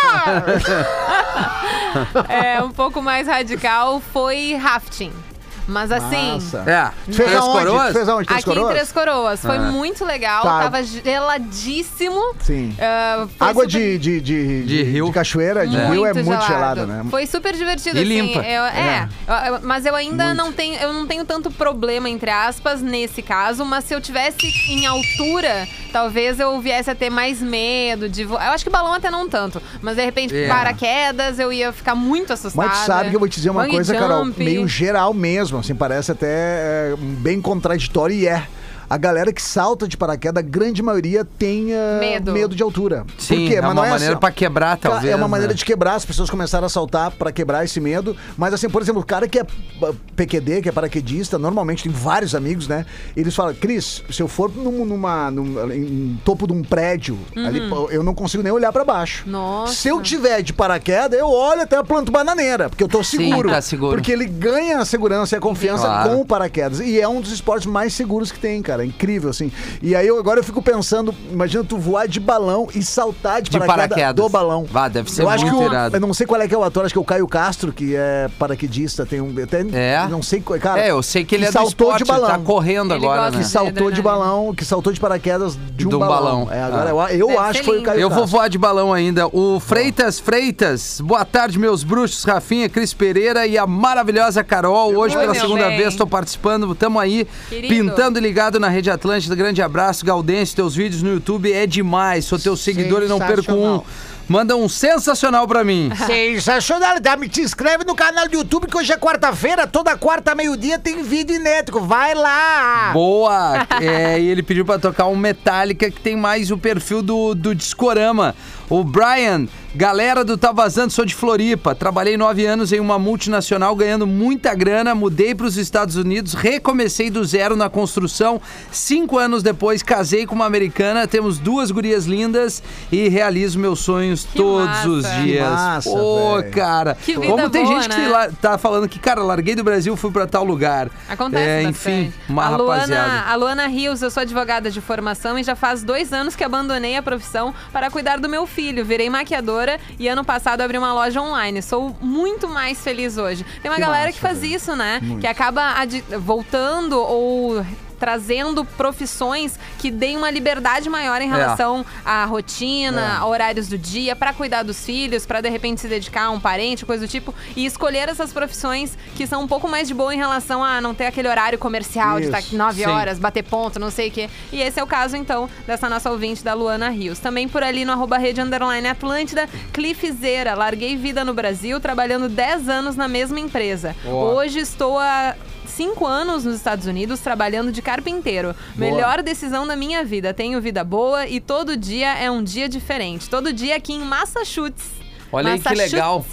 [2.29, 4.53] É, um pouco mais radical foi
[4.99, 5.26] rafting.
[5.67, 6.63] Mas assim, Massa.
[6.65, 7.51] É, Tu fez aonde?
[7.65, 7.87] Coroas?
[7.87, 8.25] Tu fez aonde?
[8.27, 8.73] Três aqui em Coroas?
[8.73, 9.41] Três Coroas.
[9.41, 9.61] Foi Ah.
[9.71, 10.59] muito legal, Tá.
[10.63, 12.21] tava geladíssimo.
[12.39, 12.75] Sim.
[12.79, 15.05] Ah, foi Água super- de, de, de, De rio.
[15.07, 17.03] de cachoeira, de rio é muito gelada, né?
[17.09, 18.09] Foi super divertido, E assim.
[18.09, 18.39] limpa.
[18.39, 20.37] Eu- é, eu- eu- mas eu ainda Muito.
[20.37, 23.65] não tenho, eu não tenho tanto problema, entre aspas, nesse caso.
[23.65, 28.47] Mas se eu tivesse em altura, talvez eu viesse a ter mais medo de voar.
[28.47, 29.61] Eu acho que balão até não tanto.
[29.81, 30.47] Mas de repente, É.
[30.47, 32.67] paraquedas, eu ia ficar muito assustada.
[32.67, 34.43] Mas tu sabe que eu vou te dizer uma Bungee coisa, Carol, jump.
[34.43, 38.47] meio geral mesmo, assim, parece até é, bem contraditório e é.
[38.89, 42.55] A galera que salta de paraquedas, a grande maioria tem ah, Medo.
[42.55, 43.05] de altura.
[43.17, 43.55] Sim, Por quê?
[43.55, 44.19] é Mas uma não maneira assim, ó.
[44.19, 45.11] pra quebrar, talvez.
[45.11, 45.57] É uma maneira né?
[45.57, 48.15] de quebrar, as pessoas começaram a saltar pra quebrar esse medo.
[48.37, 49.45] Mas assim, por exemplo, o cara que é
[49.83, 52.85] ah, PQD, que é paraquedista, normalmente tem vários amigos, né?
[53.15, 57.67] Eles falam, Cris, se eu for num, numa, num, em topo de um prédio, ali,
[57.69, 59.23] pô, eu não consigo nem olhar pra baixo.
[59.25, 59.31] Uhum.
[59.33, 59.73] Nossa.
[59.73, 63.17] Se eu tiver de paraquedas, eu olho até a planta bananeira, porque eu tô Sim,
[63.29, 63.49] seguro.
[63.49, 63.97] tá seguro.
[63.97, 66.09] Porque ele ganha a segurança e a confiança Claro.
[66.09, 66.79] com o paraquedas.
[66.79, 68.76] E é um dos esportes mais seguros que tem, cara.
[68.83, 69.51] É incrível, assim.
[69.81, 73.49] E aí eu, agora eu fico pensando, imagina tu voar de balão e saltar de,
[73.49, 74.15] De paraquedas, paraquedas.
[74.15, 74.65] do balão.
[74.69, 75.95] Vá, deve ser eu acho que muito o, irado.
[75.95, 77.71] Eu não sei qual é que é o ator, acho que é o Caio Castro,
[77.71, 79.33] que é paraquedista, tem um.
[79.41, 80.07] Até, É?
[80.09, 80.81] Não sei, cara.
[80.81, 82.29] É, eu sei que ele é do saltou esporte, de balão.
[82.29, 83.37] ele tá correndo Ele agora, né?
[83.37, 84.03] Que saltou de Adrenalina.
[84.03, 86.45] balão, que saltou de paraquedas de um, De um balão.
[86.45, 86.51] balão.
[86.51, 87.13] É, agora Ah.
[87.13, 87.83] eu, eu acho que foi o.
[87.83, 88.37] Caio Eu vou Castro.
[88.37, 89.27] voar de balão ainda.
[89.27, 90.99] O Freitas Freitas.
[91.01, 92.23] Boa tarde, meus bruxos.
[92.23, 94.95] Rafinha, Cris Pereira e a maravilhosa Carol.
[94.95, 95.77] Hoje, Oi, pela segunda bem.
[95.77, 96.73] vez, estou participando.
[96.75, 97.67] Tamo aí, Querido.
[97.73, 99.35] pintando e ligado na Rede Atlântida.
[99.35, 100.55] Grande abraço, Gaudense.
[100.55, 102.25] Teus vídeos no YouTube é demais.
[102.25, 103.81] Sou teu seguidor e não perco um.
[104.27, 105.89] Manda um sensacional pra mim.
[106.05, 107.15] Sensacional, tá?
[107.15, 111.01] Me te inscreve no canal do YouTube que hoje é quarta-feira, toda quarta, meio-dia, tem
[111.01, 111.79] vídeo inédito.
[111.79, 112.91] Vai lá!
[112.93, 113.65] Boa!
[113.81, 117.55] É, e ele pediu pra tocar um Metallica que tem mais o perfil do, do
[117.55, 118.35] Discorama.
[118.69, 121.73] O Brian, galera do Tá Vazando, sou de Floripa.
[121.73, 127.23] Trabalhei nove anos em uma multinacional ganhando muita grana, mudei pros Estados Unidos, recomecei do
[127.23, 128.41] zero na construção.
[128.69, 134.25] Cinco anos depois, casei com uma americana, temos duas gurias lindas e realizo meus sonhos
[134.25, 134.89] Que todos massa.
[134.89, 135.49] os Que dias.
[135.49, 136.51] massa, Pô, velho.
[136.51, 136.95] cara.
[136.95, 138.07] Que vida Como tem boa, gente que né?
[138.09, 140.89] lá- tá falando que, cara, larguei do Brasil, fui pra tal lugar.
[141.07, 142.85] Acontece É, enfim, uma a rapaziada.
[143.07, 146.43] Luana, a Luana Rios, eu sou advogada de formação e já faz dois anos que
[146.43, 148.56] abandonei a profissão para cuidar do meu filho.
[148.83, 151.61] Virei maquiadora e ano passado abri uma loja online.
[151.61, 153.45] Sou muito mais feliz hoje.
[153.61, 154.53] Tem uma Que galera massa, que faz velho.
[154.55, 154.99] isso, né?
[155.01, 155.21] Muito.
[155.21, 155.75] Que acaba
[156.19, 157.65] voltando ou
[157.99, 161.35] trazendo profissões que deem uma liberdade maior em É.
[161.35, 163.17] relação à rotina, É.
[163.17, 166.39] a horários do dia, para cuidar dos filhos, para de repente se dedicar a um
[166.39, 170.13] parente, coisa do tipo, e escolher essas profissões que são um pouco mais de boa
[170.13, 172.55] em relação a não ter aquele horário comercial de estar Isso.
[172.55, 172.89] 9 Sim.
[172.89, 174.29] horas, bater ponto, não sei o quê.
[174.51, 177.19] E esse é o caso, então, dessa nossa ouvinte da Luana Rios.
[177.19, 180.53] Também por ali no arroba rede underline Atlântida, Cliffzeira.
[180.55, 183.95] Larguei vida no Brasil, trabalhando 10 anos na mesma empresa.
[184.05, 184.33] Ó.
[184.35, 185.35] Hoje estou a
[185.69, 188.55] cinco anos nos Estados Unidos trabalhando de carpinteiro.
[188.75, 190.33] Melhor decisão da minha vida.
[190.33, 193.29] Tenho vida boa e todo dia é um dia diferente.
[193.29, 195.06] Todo dia aqui em Massachusetts.
[195.31, 196.25] Olha aí que legal.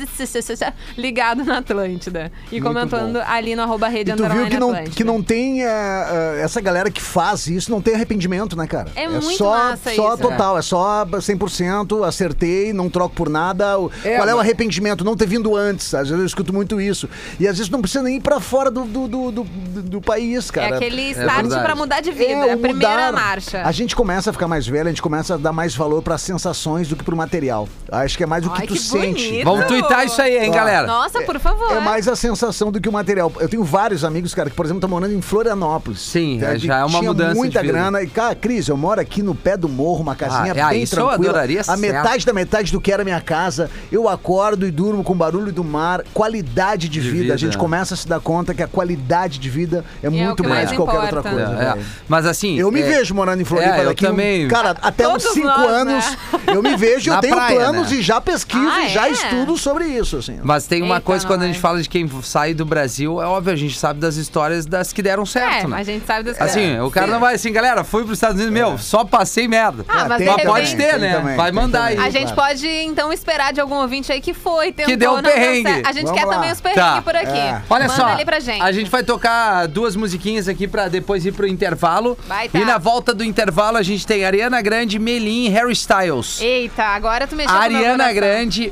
[0.96, 2.30] Ligado na Atlântida.
[2.50, 4.96] E Muito comentando ali no arroba rede E tu viu que não, Atlântida.
[4.96, 8.90] que não tem é, é, essa galera que faz isso, não tem arrependimento, né, cara?
[8.94, 10.22] É muito só, massa só isso.
[10.22, 10.62] total, é.
[10.62, 13.64] só 100%, acertei, não troco por nada.
[14.04, 15.04] É, Qual é o arrependimento?
[15.04, 15.94] Não ter vindo antes.
[15.94, 17.08] Às vezes eu escuto muito isso.
[17.38, 19.44] E às vezes não precisa nem ir pra fora do, do, do, do-
[19.82, 20.76] do país, É cara.
[20.76, 21.62] aquele start verdade.
[21.64, 22.32] pra mudar de vida.
[22.32, 23.12] É, o a primeira mudar.
[23.12, 23.62] marcha.
[23.64, 26.16] A gente começa a ficar mais velho, a gente começa a dar mais valor para
[26.18, 27.68] sensações do que pro material.
[27.90, 29.28] Acho que é mais o que Ai, tu que sente.
[29.28, 29.44] bonito.
[29.44, 30.54] Vamos twittar isso aí, hein, Ó.
[30.54, 30.86] galera?
[30.86, 31.72] Nossa, por favor.
[31.72, 33.32] É mais a sensação do que o material.
[33.40, 36.00] Eu tenho vários amigos, cara, que, por exemplo, estão morando em Florianópolis.
[36.00, 36.54] Sim, Tá?
[36.54, 38.02] é, já é uma tinha mudança muita grana.
[38.02, 40.82] E, cara, Cris, eu moro aqui no pé do morro, uma casinha Ah, é, bem
[40.82, 41.30] isso eu tranquila.
[41.30, 41.80] adoraria, A certo.
[41.80, 43.70] metade da metade do que era minha casa.
[43.90, 46.02] Eu acordo e durmo com o barulho do mar.
[46.12, 47.22] Qualidade de, De vida.
[47.22, 47.34] vida.
[47.34, 50.48] A gente começa a se dar conta que a qualidade de vida é, muito que
[50.48, 51.40] mais que qualquer outra coisa.
[51.58, 51.72] É, é.
[51.74, 51.86] velho.
[52.08, 52.58] Mas assim.
[52.58, 54.04] Eu me é, vejo morando em Floripa é, eu daqui.
[54.06, 54.48] um- também.
[54.48, 56.16] cara, até uns Todos 5 nós, anos, né?
[56.48, 57.96] eu me vejo, eu tenho praia, planos né?
[57.98, 59.10] e já pesquiso Ah, e já é?
[59.12, 60.38] estudo sobre isso, assim.
[60.42, 63.26] Mas tem uma Eita, coisa quando a gente fala de quem sai do Brasil, é
[63.26, 65.76] óbvio, a gente sabe das histórias das que deram certo, É, né?
[65.78, 66.86] a gente sabe das Assim, coisas.
[66.86, 69.84] o cara não vai assim, galera, fui pros Estados Unidos, meu, só passei merda.
[69.88, 71.16] Ah, mas Mas pode ter, tem né?
[71.16, 71.98] também, vai mandar aí.
[71.98, 72.50] A gente Claro.
[72.54, 75.82] pode, então, esperar de algum ouvinte aí que foi, tentou, deu um deu perrengue.
[75.86, 76.34] A gente Vamos quer lá.
[76.34, 77.02] também os perrengues Tá.
[77.02, 77.38] por aqui.
[77.38, 77.62] É.
[77.70, 78.60] Olha Manda só, ali pra gente.
[78.62, 82.16] a gente vai tocar duas musiquinhas aqui pra depois ir pro intervalo.
[82.26, 82.58] Vai tá.
[82.58, 86.40] E na volta do intervalo a gente tem Ariana Grande, Melim, Harry Styles.
[86.40, 88.14] Eita, agora tu mexeu Ariana coração.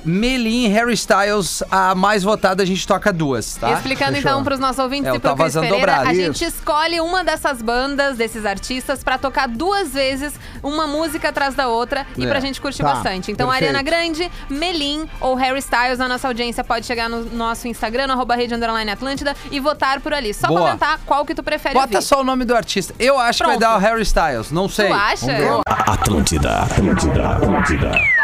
[0.04, 3.72] Melim, Harry Styles, a mais votada a gente toca duas, tá?
[3.72, 4.30] Explicando Fechou.
[4.30, 6.08] então pros nossos ouvintes É, e o pro Tá Cris Pereira, Dobrado.
[6.08, 6.44] a gente Isso.
[6.44, 12.06] escolhe uma dessas bandas, desses artistas, pra tocar duas vezes uma música atrás da outra
[12.16, 12.28] e É.
[12.28, 13.30] pra gente curtir Tá, bastante.
[13.32, 13.68] Então, perfeito.
[13.76, 18.12] Ariana Grande, Melim ou Harry Styles, a nossa audiência pode chegar no nosso Instagram, no
[18.14, 20.32] arroba rede underline Atlântida e votar por ali.
[20.34, 20.60] Só Boa.
[20.60, 22.02] comentar qual que tu prefere Bota ouvir.
[22.06, 22.94] só o nome do artista.
[22.98, 23.70] Eu acho que vai Pronto.
[23.70, 24.88] dar o Harry Styles, não sei.
[24.88, 25.26] Tu acha?
[25.66, 28.21] Atlântida, Atlântida, Atlântida.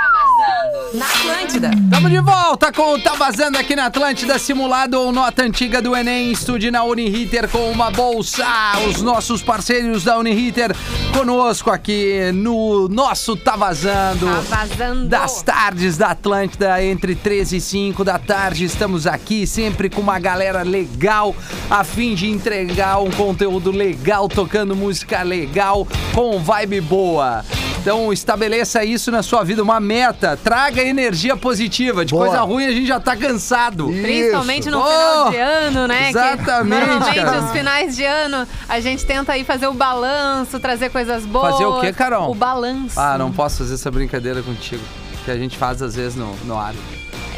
[0.95, 1.71] Na Atlântida.
[1.91, 5.95] Tamo de volta com o Tá Vazando aqui na Atlântida, simulado ou nota antiga do
[5.95, 6.33] Enem.
[6.33, 8.45] Estude na Uniriter com uma bolsa.
[8.89, 10.75] Os nossos parceiros da Uniriter
[11.13, 14.27] conosco aqui no nosso Tá Vazando.
[14.49, 15.09] Tá vazando.
[15.09, 18.65] Das tardes da Atlântida, entre 13 e 5 da tarde.
[18.65, 21.37] Estamos aqui sempre com uma galera legal,
[21.69, 27.45] a fim de entregar um conteúdo legal, tocando música legal, com vibe boa.
[27.81, 30.39] Então estabeleça isso na sua vida, uma meta.
[30.59, 32.05] Traga energia positiva.
[32.05, 32.27] De Boa.
[32.27, 33.93] coisa ruim a gente já tá cansado.
[33.93, 34.03] Isso.
[34.03, 36.03] Principalmente no Oh, final de ano, né?
[36.13, 37.41] que exatamente, normalmente cara.
[37.45, 41.53] os finais de ano a gente tenta aí fazer o balanço, trazer coisas boas.
[41.53, 42.33] Fazer o quê, Carol?
[42.33, 42.99] O balanço.
[42.99, 44.83] Ah, não posso fazer essa brincadeira contigo.
[45.25, 46.75] Que a gente faz às vezes no, no ar.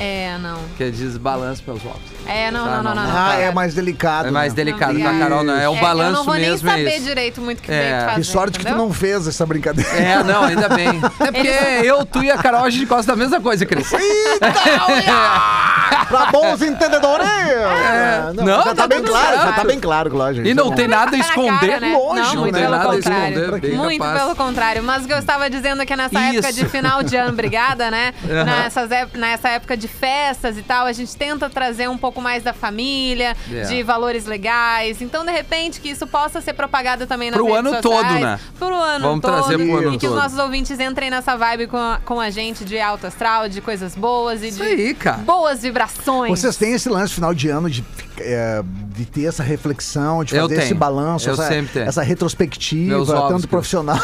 [0.02, 0.58] É, não.
[0.78, 2.00] Que diz balanço pelos ovos.
[2.26, 3.12] É, não, Ah, não, não, não, não.
[3.12, 3.18] não.
[3.20, 3.40] Ah, não.
[3.42, 4.28] é mais delicado.
[4.28, 4.56] É mais né?
[4.56, 5.54] delicado Não, pra Carol, não.
[5.58, 6.68] É o É, balanço Eu não vou mesmo.
[6.70, 7.80] nem é saber direito muito o que É.
[7.80, 8.14] tem que fazer.
[8.20, 9.90] Que sorte que tu não fez essa brincadeira.
[9.90, 10.88] É, não, ainda bem.
[11.20, 13.90] É porque eu, tu e a Carol, a gente gosta da mesma coisa, Cris.
[16.08, 17.26] pra bons entendedores!
[17.28, 20.48] É, Não, já tá tá bem claro, já tá bem claro, claro, gente.
[20.48, 21.68] E não Tá tem nada a Tá esconder.
[21.68, 21.92] cara, né?
[21.92, 23.38] Lógico, não, não muito tem pelo nada a contrário.
[23.38, 24.20] esconder, bem muito capaz.
[24.22, 24.82] pelo contrário.
[24.82, 27.90] Mas o que eu estava dizendo é que nessa época de final de ano, obrigada,
[27.90, 28.14] né?
[29.14, 33.36] Nessa época de festas e tal, a gente tenta trazer um pouco mais da família,
[33.52, 33.62] É.
[33.62, 35.02] de valores legais.
[35.02, 38.06] Então, de repente, que isso possa ser propagado também nas Pro redes ano sociais.
[38.12, 38.40] todo, né?
[38.58, 39.32] Pro ano Vamos todo.
[39.32, 40.16] trazer pro ano e que todo.
[40.16, 43.60] os nossos ouvintes entrem nessa vibe com a, com a gente de alto astral, de
[43.60, 45.18] coisas boas e Isso de aí, cara.
[45.18, 46.38] boas vibrações.
[46.38, 47.84] Vocês têm esse lance final de ano de,
[48.20, 48.62] é,
[48.94, 53.32] de ter essa reflexão, de Eu fazer esse balanço, Eu essa, essa retrospectiva, Meus tanto
[53.34, 53.46] Cris.
[53.46, 53.98] profissional.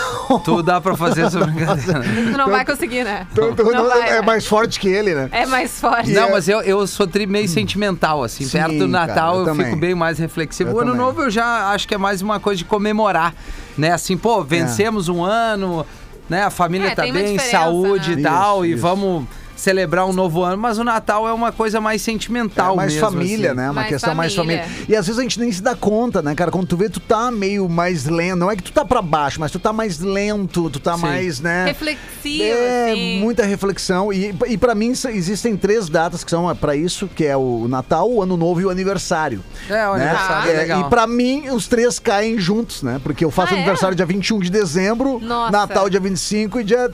[0.44, 2.02] Tu dá pra fazer essa brincadeira.
[2.32, 3.26] Tu não vai conseguir, né?
[3.34, 4.20] Tu- tu- Não vai, é né?
[4.22, 5.28] mais forte que ele, né?
[5.32, 6.10] É mais forte.
[6.12, 8.44] Não, mas eu, eu sou tri meio sentimental, assim.
[8.44, 9.66] Sim, Perto do cara, Natal eu eu, também.
[9.66, 10.70] fico bem mais reflexivo.
[10.70, 11.06] Eu o ano também.
[11.06, 13.34] novo eu já acho que é mais uma coisa de comemorar,
[13.76, 13.92] né?
[13.92, 15.86] Assim, pô, vencemos um ano,
[16.28, 16.42] né?
[16.44, 18.20] A família É, tá bem, saúde né?
[18.20, 18.82] e tal, Isso, e isso.
[18.82, 19.24] vamos
[19.56, 20.56] celebrar um novo ano.
[20.60, 23.56] Mas o Natal é uma coisa mais sentimental É mais mesmo, família, assim.
[23.56, 23.64] né?
[23.66, 24.62] Uma Mais questão mais família.
[24.64, 24.86] família.
[24.88, 26.50] E às vezes a gente nem se dá conta, né, cara?
[26.50, 28.36] Quando tu vê, tu tá meio mais lento.
[28.36, 31.00] Não é que tu tá pra baixo, mas tu tá mais lento, tu tá Sim.
[31.02, 31.64] mais, né?
[31.66, 33.20] Reflexivo, É, assim.
[33.20, 34.12] muita reflexão.
[34.12, 38.10] E, e para mim existem três datas que são pra isso, que é o Natal,
[38.10, 39.42] o Ano Novo e o aniversário.
[39.68, 40.04] É, o né?
[40.08, 40.80] aniversário é, É, legal.
[40.80, 43.00] E pra mim, os três caem juntos, né?
[43.02, 43.60] Porque eu faço Ah, é?
[43.60, 45.50] aniversário dia 21 de dezembro, Nossa.
[45.50, 46.90] Natal dia 25 e dia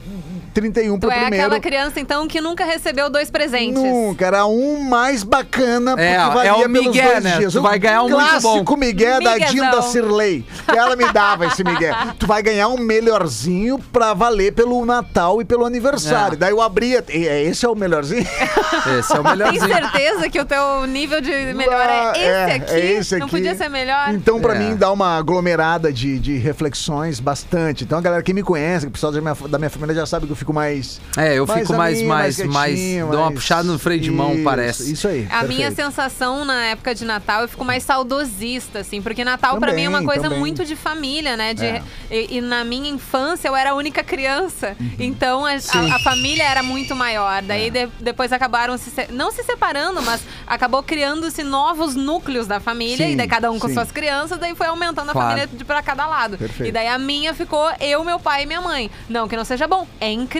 [0.53, 1.45] 31 pro Tu é primeiro.
[1.45, 3.81] aquela criança, então, que nunca recebeu dois presentes.
[3.81, 7.37] Nunca, era um mais bacana, porque É, valia é o pelos Miguel, dois né?
[7.37, 7.53] dias.
[7.53, 8.77] Tu O vai ganhar um muito clássico bom.
[8.77, 9.53] Miguel da Miguezão.
[9.55, 10.45] Dinda Cirlei.
[10.67, 11.93] Que ela me dava esse Miguel.
[12.19, 16.35] Tu vai ganhar um melhorzinho pra valer pelo Natal e pelo aniversário.
[16.35, 16.37] É.
[16.37, 17.03] Daí eu abria.
[17.09, 18.21] e, é, Esse é o melhorzinho?
[18.99, 19.67] Esse é o Tem melhorzinho.
[19.67, 22.71] certeza que o teu nível de melhor é esse É, aqui?
[22.73, 23.35] é esse Não aqui.
[23.35, 24.09] podia ser melhor?
[24.13, 24.59] Então, pra É.
[24.59, 27.83] mim, dá uma aglomerada de, de reflexões bastante.
[27.83, 30.25] Então, a galera que me conhece, o pessoal da minha, da minha família já sabe
[30.25, 30.99] que eu fico mais.
[31.17, 34.11] É, eu fico mais, ali, mais, mais, quietinho, dou uma mais- puxada no freio de
[34.11, 34.91] mão, Isso, parece.
[34.91, 35.27] Isso aí.
[35.29, 35.75] A minha perfeito.
[35.75, 39.89] sensação na época de Natal, eu fico mais saudosista, assim, porque Natal pra mim é
[39.89, 40.39] uma coisa também.
[40.39, 41.53] muito de família, né?
[41.53, 41.81] De, É.
[42.11, 44.91] e, e na minha infância eu era a única criança, Uhum.
[44.99, 47.41] então a, a- a família era muito maior.
[47.41, 52.59] Daí de- depois acabaram se, se- não se separando, mas acabou criando-se novos núcleos da
[52.59, 53.73] família, Sim, e daí cada um com sim.
[53.73, 55.29] suas crianças, daí foi aumentando a Claro.
[55.29, 56.37] família de pra cada lado.
[56.37, 56.69] Perfeito.
[56.69, 58.89] E daí a minha ficou eu, meu pai e minha mãe.
[59.09, 60.32] Não que não seja bom, é incrível,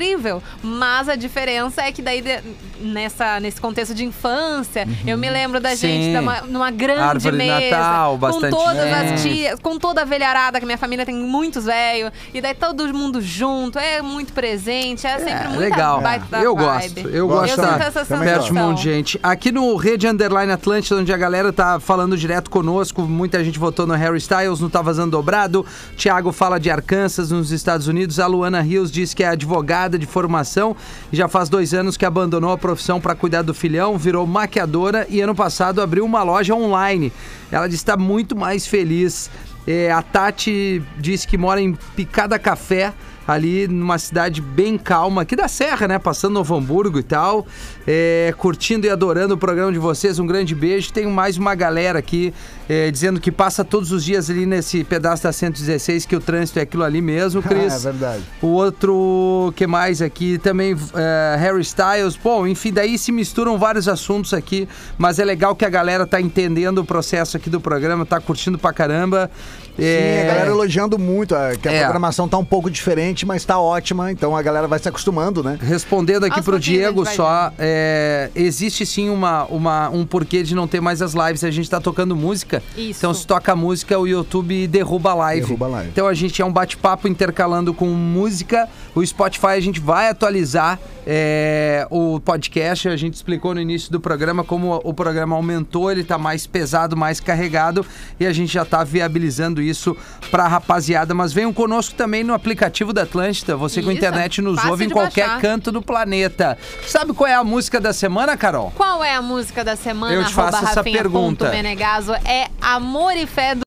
[0.62, 2.42] mas a diferença é que daí de-
[2.80, 5.88] nessa nesse contexto de infância, eu me lembro da Sim.
[5.88, 9.14] gente numa, numa grande Árvore de mesa, Natal, com bastante todas gente.
[9.14, 12.88] as tias, com toda a velharada, que minha família tem muitos velhos, e daí todo
[12.94, 16.02] mundo junto, é muito presente, é sempre É, muita legal.
[16.02, 16.66] baita Eu vibe.
[16.66, 17.10] gosto.
[17.10, 18.70] Eu gosto Eu sinto essa também perto de um sensação.
[18.70, 19.20] monte de gente.
[19.24, 23.86] Aqui no Rede Underline Atlântida, onde a galera tá falando direto conosco, muita gente votou
[23.88, 25.66] no Harry Styles, não tá vazando dobrado.
[25.98, 28.20] Thiago fala de Arkansas, nos Estados Unidos.
[28.20, 30.76] A Luana Rios diz que é advogada de formação
[31.12, 35.06] e já faz dois anos que abandonou a profissão para cuidar do filhão, virou maquiadora
[35.10, 37.12] e ano passado abriu uma loja online.
[37.52, 39.30] Ela diz que está muito mais feliz.
[39.66, 42.94] É, a Tati diz que mora em Picada Café,
[43.28, 46.00] ali numa cidade bem calma, aqui da Serra, né?
[46.00, 47.46] Passando Novo Hamburgo e tal.
[47.86, 50.20] É, curtindo e adorando o programa de vocês.
[50.20, 50.92] Um grande beijo.
[50.92, 52.34] Tem mais uma galera aqui
[52.68, 56.60] é, dizendo que passa todos os dias ali nesse pedaço da 116, que o trânsito
[56.60, 57.74] é aquilo ali mesmo, Cris.
[57.74, 58.24] É verdade.
[58.42, 60.38] O outro, que mais aqui?
[60.38, 62.18] Também é, Harry Styles.
[62.22, 66.20] Bom, enfim, daí se misturam vários assuntos aqui, mas é legal que a galera tá
[66.22, 69.30] entendendo o processo aqui do programa, tá curtindo pra caramba.
[69.78, 71.82] Sim, a galera elogiando muito, a- que a É.
[71.84, 75.58] programação tá um pouco diferente, mas tá ótima, então a galera vai se acostumando, né?
[75.62, 80.68] Respondendo aqui Aos pro Diego só, é, existe sim uma, uma, um porquê de não
[80.68, 81.44] ter mais as lives.
[81.44, 82.62] A gente tá tocando música.
[82.78, 83.00] Isso.
[83.00, 85.42] Então, se toca música, o YouTube derruba a live.
[85.48, 85.90] Derruba a live.
[85.90, 88.70] Então, a gente é um bate-papo intercalando com música.
[88.94, 92.88] O Spotify a gente vai atualizar é, o podcast.
[92.88, 96.96] A gente explicou no início do programa como o programa aumentou, ele tá mais pesado,
[96.96, 97.86] mais carregado.
[98.20, 99.96] E a gente já tá viabilizando isso
[100.30, 101.14] pra rapaziada.
[101.14, 103.56] Mas venham conosco também no aplicativo da Atlântida.
[103.56, 105.42] Você com Isso, internet nos fácil ouve em qualquer baixar.
[105.42, 106.58] canto do planeta.
[106.86, 108.72] Sabe qual é a música da semana, Carol?
[108.76, 110.14] Qual é a música da semana?
[110.14, 111.50] Eu te faço essa pergunta.
[111.50, 112.14] Menegaso.
[112.14, 113.63] É Amor e Fé do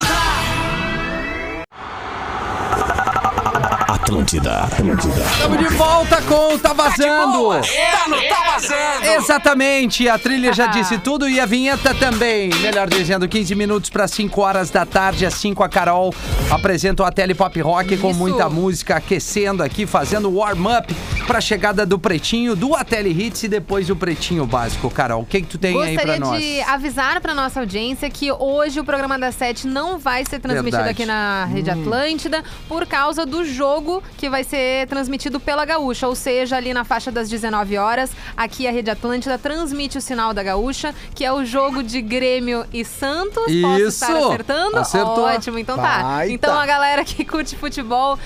[4.10, 5.20] Atlântida, Atlântida.
[5.20, 7.50] Estamos de volta com o Tá Vazando.
[7.60, 9.04] Tá no Tá Vazando!
[9.16, 12.50] Exatamente, a trilha já disse tudo e a vinheta também.
[12.60, 16.14] Melhor dizendo, 15 minutos para 5 horas da tarde, às 5 a Carol
[16.48, 18.18] apresenta o Tele Pop Rock com Isso.
[18.20, 20.94] muita música aquecendo aqui, fazendo warm-up
[21.26, 24.88] para a chegada do Pretinho, do Ateli Hits e depois do Pretinho Básico.
[24.88, 26.40] Carol, o que, que tu tem aí Gostaria para nós?
[26.40, 30.76] de avisar para nossa audiência que hoje o programa da Sete não vai ser transmitido
[30.76, 30.90] Verdade.
[30.90, 36.14] aqui na Rede Atlântida por causa do jogo que vai ser transmitido pela Gaúcha, ou
[36.14, 40.42] seja, ali na faixa das 19 horas, aqui a Rede Atlântida transmite o sinal da
[40.42, 43.44] Gaúcha, que é o jogo de Grêmio e Santos.
[43.44, 44.26] Posso estar Isso!
[44.26, 44.76] acertando?
[44.76, 45.24] Acertou.
[45.24, 46.02] Ótimo, então tá.
[46.02, 46.32] Baita.
[46.32, 48.18] Então a galera que curte futebol,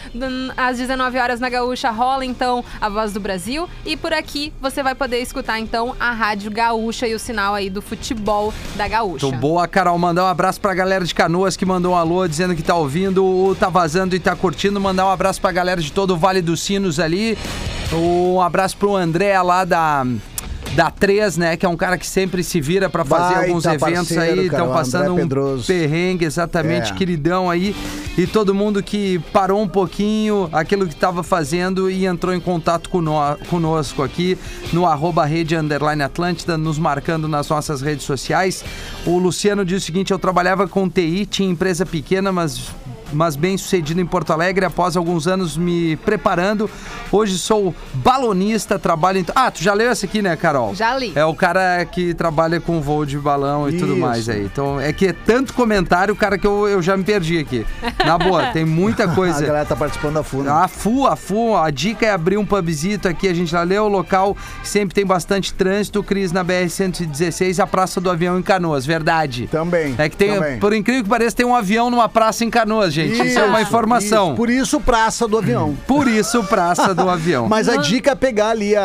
[0.57, 4.83] às 19 horas na Gaúcha rola então a Voz do Brasil e por aqui você
[4.83, 9.27] vai poder escutar então a Rádio Gaúcha e o sinal aí do futebol da Gaúcha.
[9.27, 9.99] Muito boa, Carol.
[9.99, 13.25] Mandar um abraço pra galera de Canoas que mandou um alô dizendo que tá ouvindo,
[13.25, 14.81] o tá vazando e tá curtindo.
[14.81, 17.37] Mandar um abraço pra galera de todo o Vale dos Sinos ali.
[17.93, 20.07] Um abraço pro André lá da.
[20.77, 21.57] Da 3, né?
[21.57, 24.47] Que é um cara que sempre se vira pra fazer Baita alguns eventos parceiro, aí.
[24.47, 25.67] Estão passando um Pedroso.
[25.67, 26.95] perrengue, exatamente, É.
[26.95, 27.75] queridão aí.
[28.17, 32.89] E todo mundo que parou um pouquinho aquilo que tava fazendo e entrou em contato
[32.89, 34.39] cono- conosco aqui
[34.73, 38.65] no arroba rede underline Atlântida, nos marcando nas nossas redes sociais.
[39.05, 42.71] O Luciano diz o seguinte: eu trabalhava com TI, tinha empresa pequena, mas
[43.13, 46.69] mas bem sucedido em Porto Alegre, após alguns anos me preparando.
[47.13, 49.27] Hoje sou balonista, trabalho em.
[49.35, 50.75] Ah, tu já leu essa aqui, né, Carol?
[50.75, 51.13] Já li.
[51.15, 54.01] É o cara que trabalha com voo de balão e tudo Isso.
[54.01, 54.45] mais aí.
[54.45, 57.67] Então é que é tanto comentário, cara, que eu, eu já me perdi aqui.
[58.05, 59.45] Na boa, tem muita A coisa.
[59.45, 60.53] galera tá participando da FUNA.
[60.53, 63.85] A FU, a FU, a dica é abrir um pubzito aqui, a gente já leu
[63.85, 68.85] o local, sempre tem bastante trânsito, Cris, na BR-116, a Praça do Avião em Canoas,
[68.87, 69.49] verdade.
[69.51, 69.95] Também.
[69.99, 70.59] É que tem, também.
[70.59, 73.00] por incrível que pareça, tem um avião numa praça em Canoas, gente.
[73.07, 74.29] Isso, é uma informação.
[74.29, 75.77] Isso, por isso, praça do avião.
[75.87, 77.49] Por isso, praça do avião.
[77.49, 78.83] Mas a dica é pegar ali a,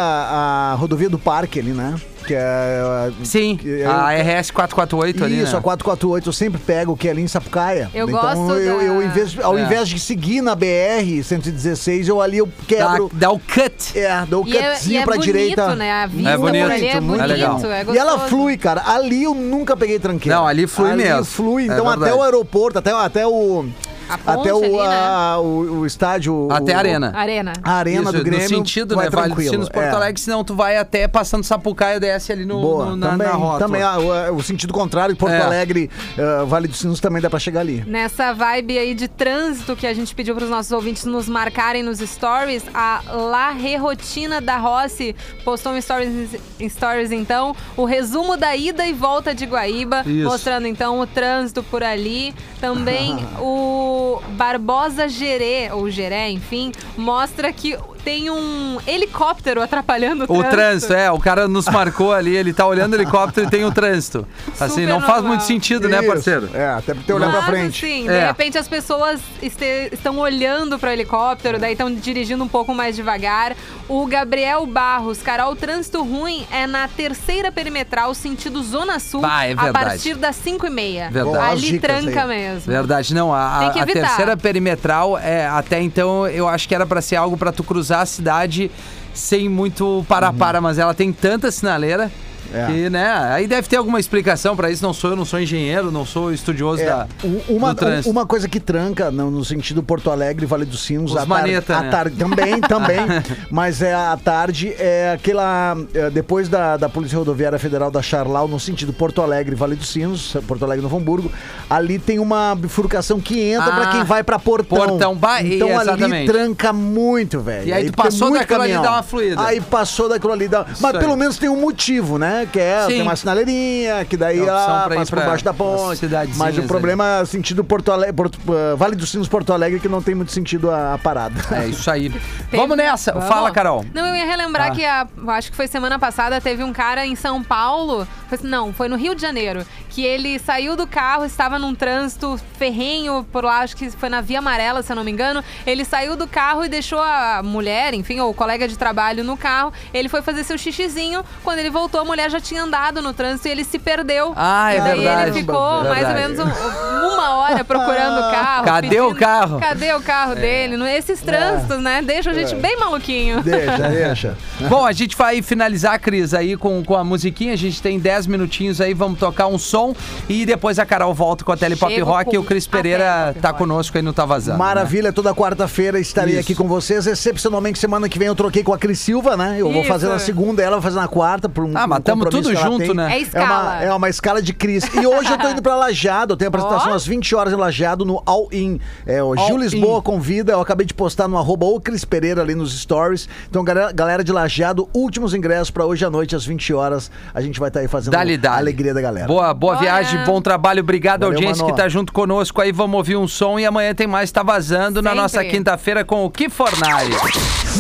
[0.72, 1.96] a rodovia do parque ali, né?
[2.26, 3.12] Que é.
[3.24, 5.60] Sim, que é- a RS 448 ali, Isso, né?
[5.60, 7.88] a 448 eu sempre pego, que é ali em Sapucaia.
[7.94, 9.62] Eu então, gosto eu, da- eu, ao É.
[9.62, 13.12] invés de seguir na BR 116, eu ali eu Dá, quebro.
[13.14, 13.96] dá o cut.
[14.00, 15.76] É, dou o E é, cutzinho e é pra bonito, direita.
[15.76, 15.92] né?
[15.92, 17.58] A vista É bonito, ali é muito bonito, legal.
[17.60, 17.94] é gostoso.
[17.96, 18.82] E ela flui, cara.
[18.88, 20.36] Ali eu nunca peguei tranqueira.
[20.40, 21.26] Não, ali flui mesmo.
[21.26, 21.64] flui.
[21.70, 23.66] É Então até o aeroporto, até, até o.
[24.10, 24.98] A ponte até o, ali, né?
[24.98, 26.48] a- o, o estádio.
[26.52, 27.12] Até o- a arena.
[27.16, 27.54] Arena.
[27.64, 28.44] A arena Isso, do Grêmio.
[28.44, 29.12] No sentido, tu vai né?
[29.12, 29.52] Vale dos tranquilo.
[29.52, 29.92] Sinos Porto É.
[29.92, 33.34] Alegre, senão tu vai até passando Sapucaia, desce ali no, Boa, no- na, também, na
[33.34, 33.66] rota.
[33.66, 33.98] também ah,
[34.32, 35.42] o, o sentido contrário, Porto É.
[35.42, 37.84] Alegre, ah, Vale dos Sinos também dá pra chegar ali.
[37.88, 41.82] Nessa vibe aí de trânsito que a gente pediu para os nossos ouvintes nos marcarem
[41.84, 46.36] nos stories, a La Rerotina da Rossi postou um stories,
[46.70, 50.26] stories então, o resumo da ida e volta de Guaíba, Isso.
[50.30, 52.34] mostrando então o trânsito por ali.
[52.60, 53.95] Também o
[54.30, 60.52] Barbosa Gerê, ou Geré, enfim, mostra que tem um helicóptero atrapalhando o O trânsito.
[60.52, 63.72] trânsito, é, o cara nos marcou ali, ele tá olhando o helicóptero e tem o
[63.72, 64.28] trânsito.
[64.60, 65.30] Assim, Super não faz normal.
[65.30, 66.08] muito sentido, né, Isso.
[66.08, 66.50] parceiro?
[66.54, 67.84] É, até pra ter olhar pra Mas, frente.
[67.86, 68.28] assim, de É.
[68.28, 72.96] repente as pessoas este- estão olhando para o helicóptero, daí estão dirigindo um pouco mais
[72.96, 73.56] devagar.
[73.90, 79.46] O Gabriel Barros, cara, o trânsito ruim é na terceira perimetral, sentido Zona Sul, Bah,
[79.46, 81.10] é a partir das 5 e meia.
[81.12, 81.46] Verdade.
[81.68, 82.28] Ali tranca aí.
[82.28, 82.72] mesmo.
[82.72, 83.34] Verdade, não.
[83.34, 84.00] A, Tem que a evitar.
[84.08, 87.95] terceira perimetral, é, até então, eu acho que era pra ser algo pra tu cruzar
[88.02, 88.72] a cidade
[89.14, 92.12] sem muito para-para, mas ela tem tanta sinaleira.
[92.54, 92.66] É.
[92.68, 93.08] Que, né?
[93.32, 94.84] Aí deve ter alguma explicação pra isso.
[94.84, 97.08] Não sou eu, não sou engenheiro, não sou estudioso É, da,
[97.50, 98.10] uma, do trânsito.
[98.10, 101.86] uma coisa que tranca no, no sentido Porto Alegre, Vale dos Sinos, Os maneta, tarde,
[101.86, 101.92] né?
[101.92, 103.00] tarde também, também,
[103.52, 108.48] mas é à tarde é aquela é, depois da, da Polícia Rodoviária Federal da Charlau
[108.48, 111.32] no sentido Porto Alegre, Vale dos Sinos, Porto Alegre, Novo Hamburgo,
[111.70, 114.78] ali tem uma bifurcação que entra Ah, pra quem vai pra Portão.
[114.78, 116.32] Portão, bah, então ali exatamente.
[116.32, 117.68] tranca muito, velho.
[117.68, 118.84] E aí tu tem passou daquilo ali, caminhão.
[118.84, 119.42] dá uma fluida.
[119.42, 120.66] Aí passou daquilo ali, dá...
[120.80, 121.00] mas aí.
[121.00, 122.35] pelo menos tem um motivo, né?
[122.52, 122.88] Que é Sim.
[122.88, 126.02] tem uma sinaleirinha, que daí ela passa por baixo da ponte.
[126.38, 126.68] Mas o ali.
[126.68, 130.16] problema é sentido Porto Alegre, Porto- uh, Vale dos Sinos Porto Alegre que não tem
[130.16, 131.36] muito sentido a, a parada.
[131.56, 132.10] É isso aí.
[132.50, 133.12] Teve- Vamos nessa.
[133.14, 133.28] Vamos.
[133.28, 133.86] Fala, Carol.
[133.94, 134.72] Não, eu ia relembrar Ah.
[134.72, 138.08] que a, acho que foi semana passada, teve um cara em São Paulo.
[138.28, 139.66] foi- não, foi no Rio de Janeiro.
[139.90, 144.20] Que ele saiu do carro, estava num trânsito ferrenho por lá, acho que foi na
[144.22, 145.44] Via Amarela, se eu não me engano.
[145.66, 149.38] Ele saiu do carro e deixou a mulher, enfim, ou o colega de trabalho no
[149.38, 149.72] carro.
[149.94, 151.24] Ele foi fazer seu xixizinho.
[151.44, 154.34] Quando ele voltou, a mulher já tinha andado no trânsito e ele se perdeu.
[154.36, 155.22] Ah, é e daí verdade.
[155.30, 156.16] ele ficou mais ou Verdade.
[156.16, 158.66] menos um- uma hora procurando o carro.
[158.66, 159.60] Cadê o carro?
[159.60, 160.78] Cadê o carro dele?
[160.78, 162.02] No- Esses trânsitos, né?
[162.02, 163.42] Deixam a gente bem maluquinho.
[163.42, 164.38] Deixa, deixa.
[164.70, 167.54] Bom, a gente vai finalizar, Cris, aí com, com a musiquinha.
[167.54, 169.96] A gente tem 10 minutinhos aí, vamos tocar um som.
[170.30, 173.52] E depois a Carol volta com a Telepop Chego Rock e o Cris Pereira tá
[173.54, 174.58] conosco aí no Tá Vazando.
[174.58, 174.64] né?
[174.64, 176.42] Maravilha, toda quarta-feira estarei Isso.
[176.42, 177.06] aqui com vocês.
[177.08, 179.56] Excepcionalmente, semana que vem eu troquei com a Cris Silva, né?
[179.60, 179.90] Eu vou Isso.
[179.90, 181.50] fazer na segunda, ela vai fazer na quarta.
[181.50, 182.94] Por um, Ah, mas um tamo tudo junto, tem.
[182.94, 183.04] né?
[183.12, 183.84] É É uma, escala.
[183.84, 184.84] é uma escala de Cris.
[184.94, 186.34] E hoje eu tô indo pra Lajado.
[186.34, 186.96] Eu tenho apresentação Ó.
[186.96, 188.80] às 20 horas em Lajado no All In.
[189.06, 189.60] É, o All Gil In.
[189.62, 190.54] Lisboa convida.
[190.54, 193.28] Eu acabei de postar no arroba o Cris Pereira ali nos stories.
[193.50, 197.12] Então, galera, galera de Lajado, últimos ingressos pra hoje à noite, às 20 horas.
[197.34, 198.58] A gente vai estar aí fazendo Dali, a dali.
[198.60, 199.28] alegria da galera.
[199.28, 199.80] Boa, boa Bora.
[199.80, 200.82] viagem, bom trabalho.
[200.82, 201.76] Obrigado, Valeu, audiência mano.
[201.76, 202.72] que tá junto conosco aí.
[202.72, 205.22] Vamos ouvir um som e amanhã tem mais Tá Vazando na Sempre.
[205.22, 207.16] nossa quinta-feira com o Que Fornalha.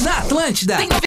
[0.03, 0.77] Na Atlântida.